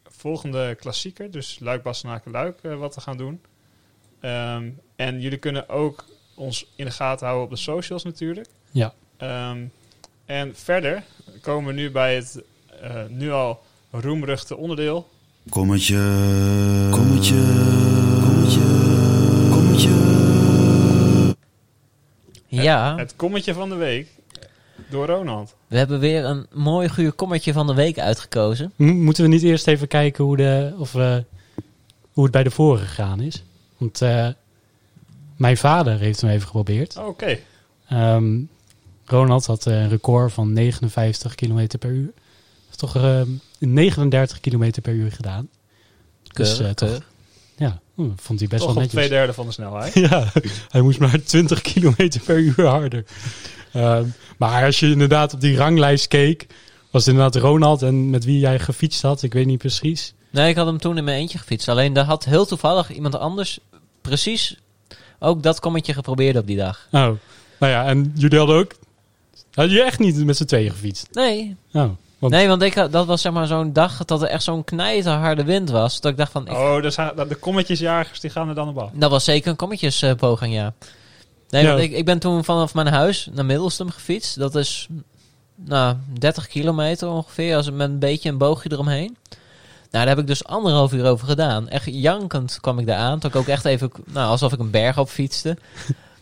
[0.04, 3.42] volgende klassieker, dus Luik, Bastenaken, Luik, wat te gaan doen.
[4.20, 6.06] Ehm, en jullie kunnen ook
[6.36, 8.48] ons in de gaten houden op de socials natuurlijk.
[8.72, 8.94] ja.
[9.22, 9.58] Ehm,
[10.26, 11.04] en verder
[11.42, 12.42] komen we nu bij het
[12.82, 13.62] eh, nu al
[13.92, 15.10] roemruchte onderdeel.
[15.50, 15.98] Kommetje,
[16.92, 17.36] kommetje,
[18.22, 18.60] kommetje,
[19.52, 19.90] kommetje.
[22.48, 24.08] Ja, Het kommetje van de week
[24.90, 25.56] door Ronald.
[25.68, 28.72] we hebben weer een mooi guur kommetje van de week uitgekozen.
[28.76, 31.18] Mo- Moeten we niet eerst even kijken hoe, de, of, eh,
[32.12, 33.44] hoe het bij de vorige gegaan is?
[33.78, 34.28] Want eh,
[35.38, 36.98] mijn vader heeft hem even geprobeerd.
[36.98, 37.38] Oké,
[37.88, 38.40] Ehm,
[39.06, 42.12] Ronald had eh, een record van 59 km per uur.
[42.14, 43.28] Dat is toch ehm,
[43.60, 45.50] 39 km per uur gedaan.
[46.34, 47.10] Dus, eh, toch-.
[47.56, 47.80] Ja,
[48.16, 49.10] vond hij best toch wel op twee netjes.
[49.10, 49.94] derde van de snelheid.
[50.10, 50.32] Ja,
[50.70, 53.06] hij moest maar 20 km per uur harder.
[53.72, 54.06] Ehm,
[54.38, 56.48] maar als je inderdaad op die ranglijst keek,
[56.92, 59.24] was het inderdaad Ronald en met wie jij gefietst had.
[59.24, 60.14] Ik weet niet precies.
[60.30, 61.68] Nee, ik had hem toen in mijn eentje gefietst.
[61.68, 63.60] Alleen daar had heel toevallig iemand anders
[64.02, 64.58] precies
[65.20, 66.88] ook dat kommetje geprobeerd op die dag.
[66.92, 67.18] Oh, nou
[67.60, 68.74] ja, en jullie hadden ook...
[69.54, 71.08] Had je echt niet met z'n tweeën gefietst?
[71.12, 71.90] Nee, Oh,
[72.20, 74.64] want nee want ik, had- dat was zeg maar zo'n dag dat er echt zo'n
[74.64, 76.00] knijterharde wind was.
[76.02, 78.90] Dat ik dacht van, ik- Oh, dus de kommetjesjagers die gaan er dan op af.
[78.94, 80.74] dat was zeker een kommetjespoging, ja.
[81.50, 81.70] Nee, Ja.
[81.70, 84.40] want ik, ik ben toen vanaf mijn huis naar Middelstum gefietst.
[84.40, 84.88] Dat is
[85.56, 89.18] nou, 30 kilometer ongeveer, als met een beetje een boogje eromheen.
[89.92, 91.70] Nou, daar heb ik dus anderhalf uur over gedaan.
[91.70, 93.20] Echt jankend kwam ik daar aan.
[93.20, 95.58] Toen ik ook echt even, nou, alsof ik een berg op fietste.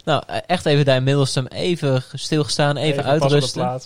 [0.09, 3.81] Nou, echt even daar in Middelstum even stilgestaan, even, pas op de uitrusten.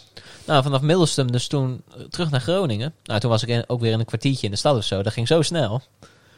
[0.46, 2.94] Nou, vanaf Middelstum dus toen eh, terug naar Groningen.
[3.04, 5.02] Nou, toen was ik in- ook weer in een kwartiertje in de stad of zo.
[5.04, 5.82] Dat ging zo snel.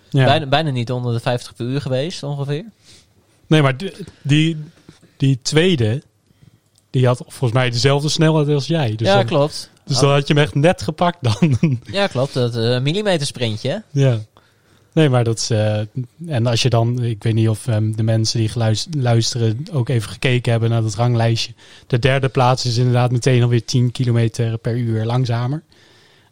[0.09, 0.25] Ja.
[0.25, 2.65] Bijna, bijna niet onder de 50 per uur geweest, ongeveer.
[3.47, 4.63] Nee, maar die, die,
[5.17, 6.01] die tweede,
[6.89, 8.95] die had volgens mij dezelfde snelheid als jij.
[8.95, 9.69] Dus, ja, dan, klopt.
[9.85, 11.79] dus dan had je hem echt net gepakt dan.
[11.91, 12.33] Ja, klopt.
[12.33, 13.83] Dat eh millimeter sprintje.
[13.91, 14.19] ja.
[14.95, 15.49] Nee, maar dat is...
[15.49, 15.79] eh,
[16.27, 17.03] en als je dan...
[17.03, 18.51] Ik weet niet of ehm, de mensen die
[18.97, 21.53] luisteren ook even gekeken hebben naar dat ranglijstje.
[21.87, 25.63] De derde plaats is inderdaad meteen alweer 10 kilometer per uur langzamer.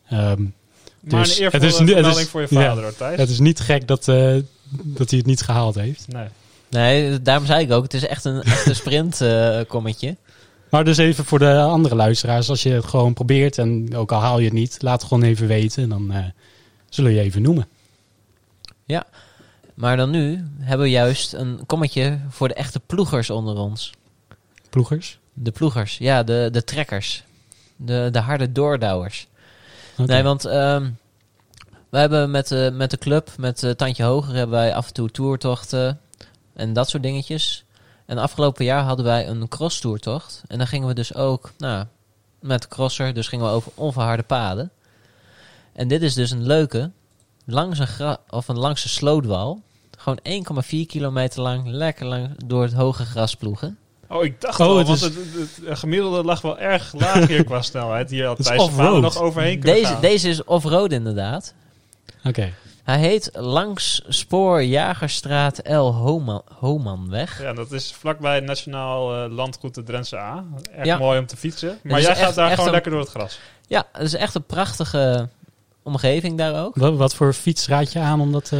[0.09, 2.68] Ehm, Maar Dus een het eervolle is het is- voor je ja.
[2.68, 3.18] vader, hoor, Thijs.
[3.20, 4.36] het is niet gek dat, eh,
[4.84, 6.05] dat hij het niet gehaald heeft.
[6.07, 6.28] Nee.
[6.70, 7.84] Nee, daarom zei ik ook.
[7.84, 10.16] Het is echt een, echt een sprintkommetje.
[10.70, 12.49] Maar dus even voor de andere luisteraars.
[12.49, 14.78] Als je het gewoon probeert en ook al haal je het niet.
[14.82, 15.89] Laat het gewoon even weten.
[15.89, 16.24] Dan eh,
[16.89, 17.68] zullen we je even noemen.
[19.73, 23.91] Maar dan nu hebben we juist een kommetje voor de echte ploegers onder ons.
[24.69, 25.19] Ploegers.
[25.33, 27.23] De ploegers, ja, de, de trekkers.
[27.75, 29.27] De, de harde doordouwers.
[29.97, 30.89] Nee, want ehm
[31.93, 34.93] we hebben met, de met de club, met eh, Tandje Hoger, hebben wij af en
[34.93, 35.99] toe toertochten
[36.53, 37.65] en dat soort dingetjes.
[38.05, 40.43] En afgelopen jaar hadden wij een crosstoertocht.
[40.47, 41.85] En dan gingen we dus ook, nou,
[42.39, 44.71] met de crosser, dus gingen we over onverharde paden.
[45.73, 46.91] En dit is dus een leuke,
[47.45, 49.61] langs een, gra- of een langs een slootwal.
[49.97, 50.19] Gewoon
[50.63, 53.77] 1,4 kilometer lang, lekker lang door het hoge gras ploegen.
[54.09, 56.93] Oh, ik dacht Oh, al, het want is- het, het, het gemiddelde lag wel erg
[56.93, 58.09] laag hier qua snelheid.
[58.09, 60.01] Hier had Thijs nog overheen kunnen Deze, gaan.
[60.01, 61.53] deze is off-road inderdaad.
[62.23, 62.53] Oké.
[62.83, 65.73] Hij heet Langs Spoor Jagerstraat L.
[65.93, 67.41] Homan, Homanweg.
[67.41, 70.43] Ja, dat is vlakbij Nationaal eh, Landgoed de Drentse A.
[70.75, 70.97] Echt Ja.
[70.97, 71.79] mooi om te fietsen.
[71.83, 73.39] Maar jij echt- gaat daar gewoon een- lekker door het gras.
[73.67, 75.29] Ja, het is echt een prachtige
[75.84, 76.75] omgeving daar ook.
[76.75, 78.49] Wat, wat voor fiets raad je aan om dat...
[78.51, 78.59] eh,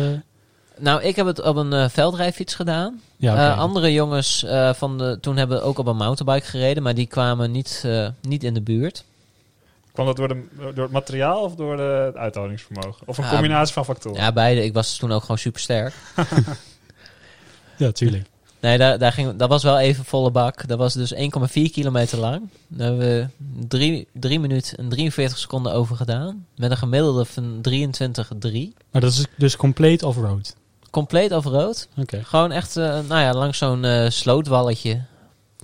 [0.78, 3.01] Nou, ik heb het op een eh, veldrijfiets gedaan.
[3.17, 3.51] ja.
[3.51, 7.07] Eh, andere jongens eh, van de, toen hebben ook op een mountainbike gereden, maar die
[7.07, 9.03] kwamen niet, eh, niet in de buurt.
[9.93, 10.43] Kwam dat door, de,
[10.74, 13.07] door het materiaal of door de, het uithoudingsvermogen?
[13.07, 14.21] Of een Ja, combinatie van factoren?
[14.21, 14.63] Ja, beide.
[14.63, 15.93] Ik was toen ook gewoon super sterk.
[17.78, 18.28] ja, tuurlijk.
[18.64, 20.68] Nee, daar, daar ging, dat was wel even volle bak.
[20.68, 21.20] Dat was dus 1,4
[21.72, 22.41] kilometer lang.
[22.68, 23.30] Daar hebben
[23.68, 26.45] we 3 minuten en 43 seconden over gedaan.
[26.55, 28.51] Met een gemiddelde van 23,3.
[28.91, 30.55] Maar dat is dus compleet off-road.
[30.89, 31.88] Compleet off-road.
[31.97, 32.24] Oké.
[32.24, 35.01] Gewoon echt, eh, nou ja, langs zo'n eh, slootwalletje.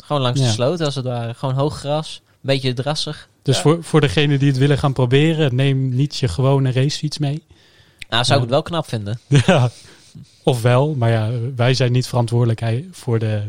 [0.04, 1.34] Gewoon langs de sloot als het ware.
[1.34, 2.22] Gewoon hoog gras.
[2.26, 3.30] Een beetje drassig.
[3.44, 3.62] Dus Ja.
[3.62, 7.44] voor, voor degenen die het willen gaan proberen, neem niet je gewone racefiets mee.
[8.10, 9.20] Nou, zou ik het wel knap vinden.
[9.46, 9.70] ja.
[10.44, 12.62] Of wel, maar ja, wij zijn niet verantwoordelijk
[12.92, 13.42] voor, de,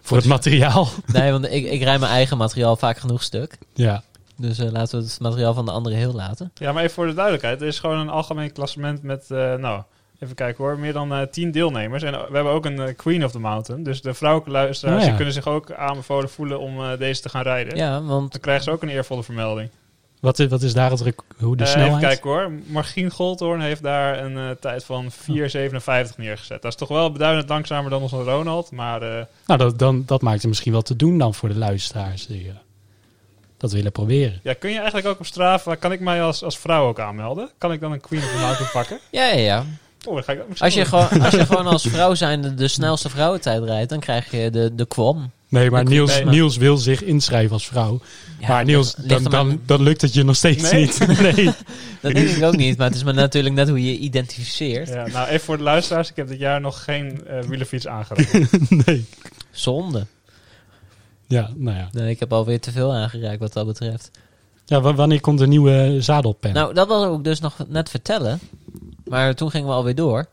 [0.00, 0.88] voor het materiaal.
[1.12, 3.58] Nee, want ik, ik rij mijn eigen materiaal vaak genoeg stuk.
[3.74, 4.02] ja.
[4.36, 6.50] Dus eh, laten we het materiaal van de anderen heel laten.
[6.54, 7.60] Ja, maar even voor de duidelijkheid.
[7.60, 9.82] Er is gewoon een algemeen klassement met, eh, nou,
[10.18, 12.02] even kijken hoor, meer dan eh 10 deelnemers.
[12.02, 13.82] En we hebben ook een Queen of the Mountain.
[13.82, 15.16] Dus de vrouwelijke luisteraars Oh ja.
[15.16, 17.76] kunnen zich ook aanbevolen voelen om eh, deze te gaan rijden.
[17.76, 19.70] Ja, want Dan krijgen ze ook een eervolle vermelding.
[20.22, 21.88] Wat, is, wat is daar het hoe de Eh, snelheid?
[21.96, 22.50] even kijken hoor.
[22.66, 26.62] Margien Goldhoorn heeft daar een eh, tijd van 4,57 neergezet.
[26.62, 28.70] Dat is toch wel beduidend langzamer dan onze Ronald.
[28.70, 31.56] Maar eh, Nou, dat, dan, dat maakt het misschien wel te doen dan voor de
[31.58, 32.54] luisteraars die eh,
[33.56, 34.40] dat willen proberen.
[34.42, 37.50] ja, kun je eigenlijk ook op Strava, kan ik mij als, als vrouw ook aanmelden?
[37.58, 38.98] Kan ik dan een Queen of the Mountain pakken?
[39.10, 39.64] ja, ja, ja.
[40.08, 43.62] Oh, ga ik Als je, gewoon, als je gewoon als vrouw zijnde de snelste vrouwentijd
[43.64, 45.30] rijdt, dan krijg je de, de kwam.
[45.48, 46.24] Nee, maar Niels, nee.
[46.24, 48.00] Niels wil zich inschrijven als vrouw.
[48.40, 50.80] Ja, maar Niels, dan, dan, dan lukt het je nog steeds Nee?
[50.84, 51.06] niet.
[51.34, 51.44] nee.
[52.02, 54.88] Dat denk ik ook niet, maar het is maar natuurlijk net hoe je je identificeert.
[54.88, 56.10] Ja, nou, even voor de luisteraars.
[56.10, 58.70] Ik heb dit jaar nog geen eh wielerfiets aangeraakt.
[58.86, 59.04] nee.
[59.50, 60.06] Zonde.
[61.26, 61.88] Ja, nou ja.
[61.92, 64.10] Nee, ik heb alweer te veel aangeraakt wat dat betreft.
[64.66, 64.80] ja.
[64.80, 66.52] wa- Wanneer komt de nieuwe zadelpen?
[66.52, 68.40] Nou, dat wil ik dus nog net vertellen.
[69.12, 70.26] Maar toen gingen we alweer door.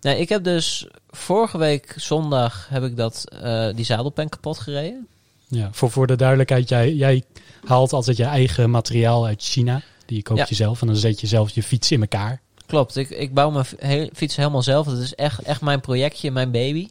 [0.00, 5.06] Nee, ik heb dus vorige week zondag heb ik dat, eh, die zadelpen kapot gereden.
[5.48, 7.24] Ja, voor, voor de duidelijkheid, jij, jij
[7.64, 9.82] haalt altijd je eigen materiaal uit China.
[10.06, 10.46] Die koopt Ja.
[10.48, 12.40] je zelf en dan zet je zelf je fiets in elkaar.
[12.66, 14.86] Klopt, ik, ik bouw mijn he- fiets helemaal zelf.
[14.86, 16.88] Dat is echt, echt mijn projectje, mijn baby.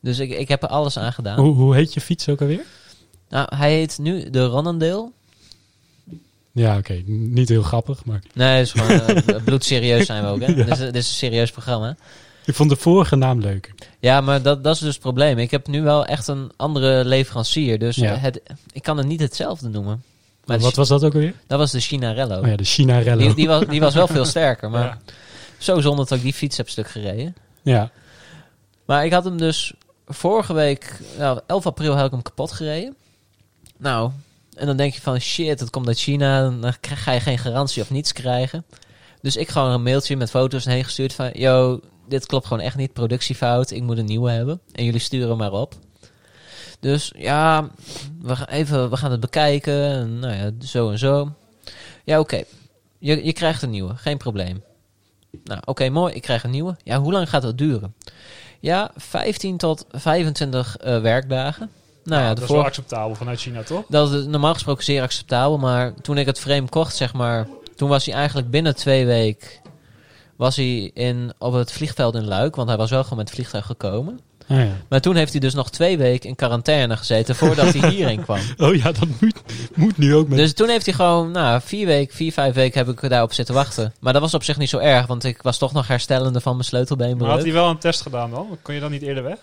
[0.00, 1.38] Dus ik, ik heb er alles aan gedaan.
[1.38, 2.64] Hoe, hoe heet je fiets ook alweer?
[3.28, 5.10] Nou, hij heet nu de Ronnendale.
[6.56, 7.02] Ja, oké.
[7.06, 10.40] Niet heel grappig, maar Nee, is gewoon eh, bloedserieus zijn we ook.
[10.40, 10.54] Hè?
[10.54, 11.96] Dit, is, dit is een serieus programma.
[12.44, 13.74] ik vond de vorige naam leuker.
[14.00, 15.38] Ja, maar dat, dat is dus het probleem.
[15.38, 17.78] Ik heb nu wel echt een andere leverancier.
[17.78, 18.14] Dus Ja.
[18.16, 18.40] het,
[18.72, 20.02] ik kan het niet hetzelfde noemen.
[20.44, 21.34] Maar Wat was dat ook alweer?
[21.46, 22.40] dat was de Chinarello.
[22.40, 23.18] Oh ja, de Chinarello.
[23.18, 24.70] die, die, was, die was wel veel sterker.
[24.70, 24.98] Maar Ja.
[25.58, 27.36] zo zonde dat ik die fiets heb stuk gereden.
[27.62, 27.90] ja.
[28.84, 29.72] Maar ik had hem dus
[30.06, 32.94] vorige week, nou, 11 april, heb ik hem kapot gereden.
[33.78, 34.10] Nou,
[34.56, 36.50] en dan denk je van shit, het komt uit China.
[36.50, 38.64] Dan ga je geen garantie of niets krijgen.
[39.20, 41.30] Dus ik gewoon een mailtje met foto's heen gestuurd van...
[41.32, 43.70] Yo, dit klopt gewoon echt niet, productiefout.
[43.70, 44.60] Ik moet een nieuwe hebben.
[44.72, 45.74] En jullie sturen maar op.
[46.80, 47.70] Dus ja,
[48.20, 49.90] we gaan, even, we gaan het bekijken.
[49.90, 51.32] En, nou ja, zo en zo.
[52.04, 52.42] Ja, oké.
[52.98, 54.62] Je, je krijgt een nieuwe, geen probleem.
[55.44, 56.14] Nou, oké, mooi.
[56.14, 56.76] Ik krijg een nieuwe.
[56.82, 57.94] Ja, hoe lang gaat dat duren?
[58.60, 61.70] Ja, 15 tot 25 eh, werkdagen.
[62.06, 63.84] Nou ja, dat is wel acceptabel vanuit China, toch?
[63.88, 65.58] Dat is normaal gesproken zeer acceptabel.
[65.58, 67.46] Maar toen ik het frame kocht, zeg maar...
[67.76, 69.48] Toen was hij eigenlijk binnen twee weken...
[70.36, 72.56] Was hij in, op het vliegveld in Luik.
[72.56, 74.20] Want hij was wel gewoon met het vliegtuig gekomen.
[74.48, 74.68] Ah, ja.
[74.88, 77.36] Maar toen heeft hij dus nog twee weken in quarantaine gezeten...
[77.36, 78.38] voordat hij hierheen kwam.
[78.56, 79.42] Oh ja, dat moet,
[79.74, 80.38] moet nu ook met...
[80.38, 83.54] Dus toen heeft hij gewoon, nou, vier weken, vier, vijf weken heb ik daarop zitten
[83.54, 83.94] wachten.
[84.00, 86.42] Maar dat was op zich niet zo erg, want ik was toch nog herstellende van
[86.42, 87.30] mijn Maar sleutelbeenbreuk.
[87.30, 88.58] had hij wel een test gedaan dan?
[88.62, 89.38] Kon je dan niet eerder weg?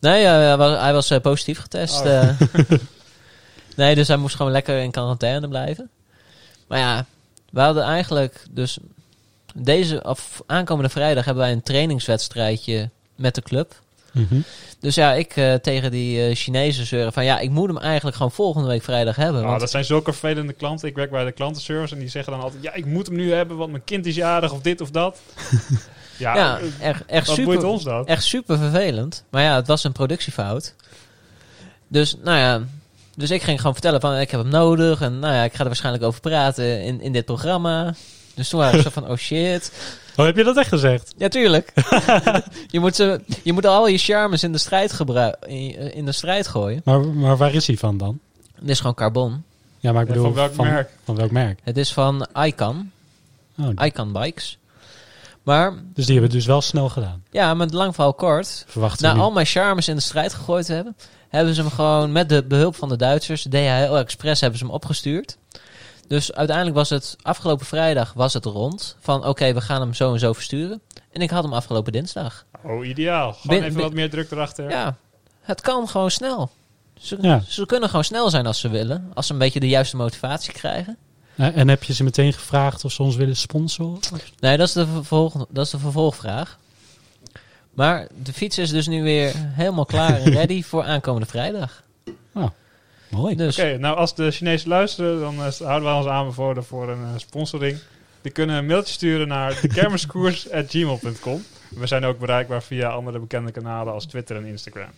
[0.00, 2.00] Nee, hij was, hij was eh, positief getest.
[2.00, 2.22] Oh.
[2.22, 2.40] eh.
[3.76, 5.90] nee, dus hij moest gewoon lekker in quarantaine blijven.
[6.66, 7.06] Maar ja,
[7.50, 8.78] we hadden eigenlijk dus
[9.54, 13.74] deze, of aankomende vrijdag hebben wij een trainingswedstrijdje met de club.
[14.12, 14.40] Mhm.
[14.80, 18.16] Dus ja, ik eh, tegen die eh Chinezen zeuren van ja, ik moet hem eigenlijk
[18.16, 19.42] gewoon volgende week vrijdag hebben.
[19.42, 20.88] Want dat zijn zulke vervelende klanten.
[20.88, 22.62] Ik werk bij de klantenservice en die zeggen dan altijd...
[22.62, 25.18] Ja, ik moet hem nu hebben, want mijn kind is jarig of dit of dat.
[26.20, 27.52] ja, ja, echt, echt wat super.
[27.52, 28.06] boeit ons dat?
[28.06, 29.24] Echt super vervelend.
[29.30, 30.74] Maar ja, het was een productiefout.
[31.88, 32.62] Dus, nou ja.
[33.16, 35.00] Dus ik ging gewoon vertellen van, ik heb hem nodig.
[35.00, 37.94] En nou ja, ik ga er waarschijnlijk over praten in, in dit programma.
[38.34, 39.72] Dus toen waren ze zo van, oh shit.
[40.16, 41.14] Oh, heb je dat echt gezegd?
[41.16, 41.72] Ja, tuurlijk.
[42.74, 46.12] je, moet ze, je moet al je charmes in de strijd, gebruik, in, in de
[46.12, 46.80] strijd gooien.
[46.84, 48.18] Maar, maar waar is hij van dan?
[48.54, 49.42] Het is gewoon carbon.
[49.78, 50.32] Ja, maar ik Ja, bedoel...
[50.32, 50.90] van welk merk?
[51.04, 51.58] Van welk merk?
[51.62, 52.90] Het is van Icon.
[53.58, 54.58] Oh, Icon Bikes.
[55.42, 57.22] Maar dus die hebben het dus wel snel gedaan.
[57.30, 58.64] ja, met lang verhaal kort.
[58.68, 60.96] Verwachten Na al mijn charmes in de strijd gegooid te hebben,
[61.28, 64.74] hebben ze hem gewoon met de behulp van de Duitsers, DHL Express, hebben ze hem
[64.74, 65.36] opgestuurd.
[66.06, 70.12] Dus uiteindelijk was het afgelopen vrijdag was het rond van oké, we gaan hem zo
[70.12, 70.80] en zo versturen.
[71.12, 72.44] En ik had hem afgelopen dinsdag.
[72.64, 73.32] Oh, ideaal.
[73.32, 74.70] Gewoon Bin- even bin- wat meer druk erachter.
[74.70, 74.96] Ja,
[75.40, 76.50] het kan gewoon snel.
[76.98, 77.42] Ze, Ja.
[77.48, 79.10] ze kunnen gewoon snel zijn als ze willen.
[79.14, 80.96] Als ze een beetje de juiste motivatie krijgen.
[81.40, 84.00] Eh, En heb je ze meteen gevraagd of ze ons willen sponsoren?
[84.40, 86.58] Nee, dat is de, vervolg, dat is de vervolgvraag.
[87.74, 91.82] Maar de fiets is dus nu weer helemaal klaar en ready voor aankomende vrijdag.
[93.10, 93.36] Mooi.
[93.36, 97.02] Dus Oké, nou als de Chinezen luisteren, dan eh, houden wij ons aanbevolen voor een
[97.02, 97.78] eh, sponsoring.
[98.22, 101.42] Die kunnen een mailtje sturen naar dekermiskoers.gmail.com.
[101.68, 104.90] We zijn ook bereikbaar via andere bekende kanalen als Twitter en Instagram.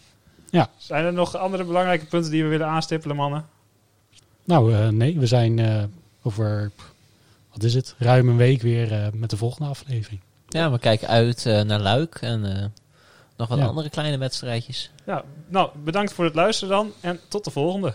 [0.50, 0.70] Ja.
[0.76, 3.46] Zijn er nog andere belangrijke punten die we willen aanstippelen, mannen?
[4.44, 5.82] Nou, eh, nee, we zijn eh,
[6.22, 6.70] over,
[7.52, 10.20] wat is het, ruim een week weer eh, met de volgende aflevering.
[10.48, 12.64] Ja, we kijken uit eh, naar Luik en eh,
[13.36, 13.64] nog wat Ja.
[13.64, 14.90] andere kleine wedstrijdjes.
[15.06, 17.94] Ja, nou, bedankt voor het luisteren dan en tot de volgende.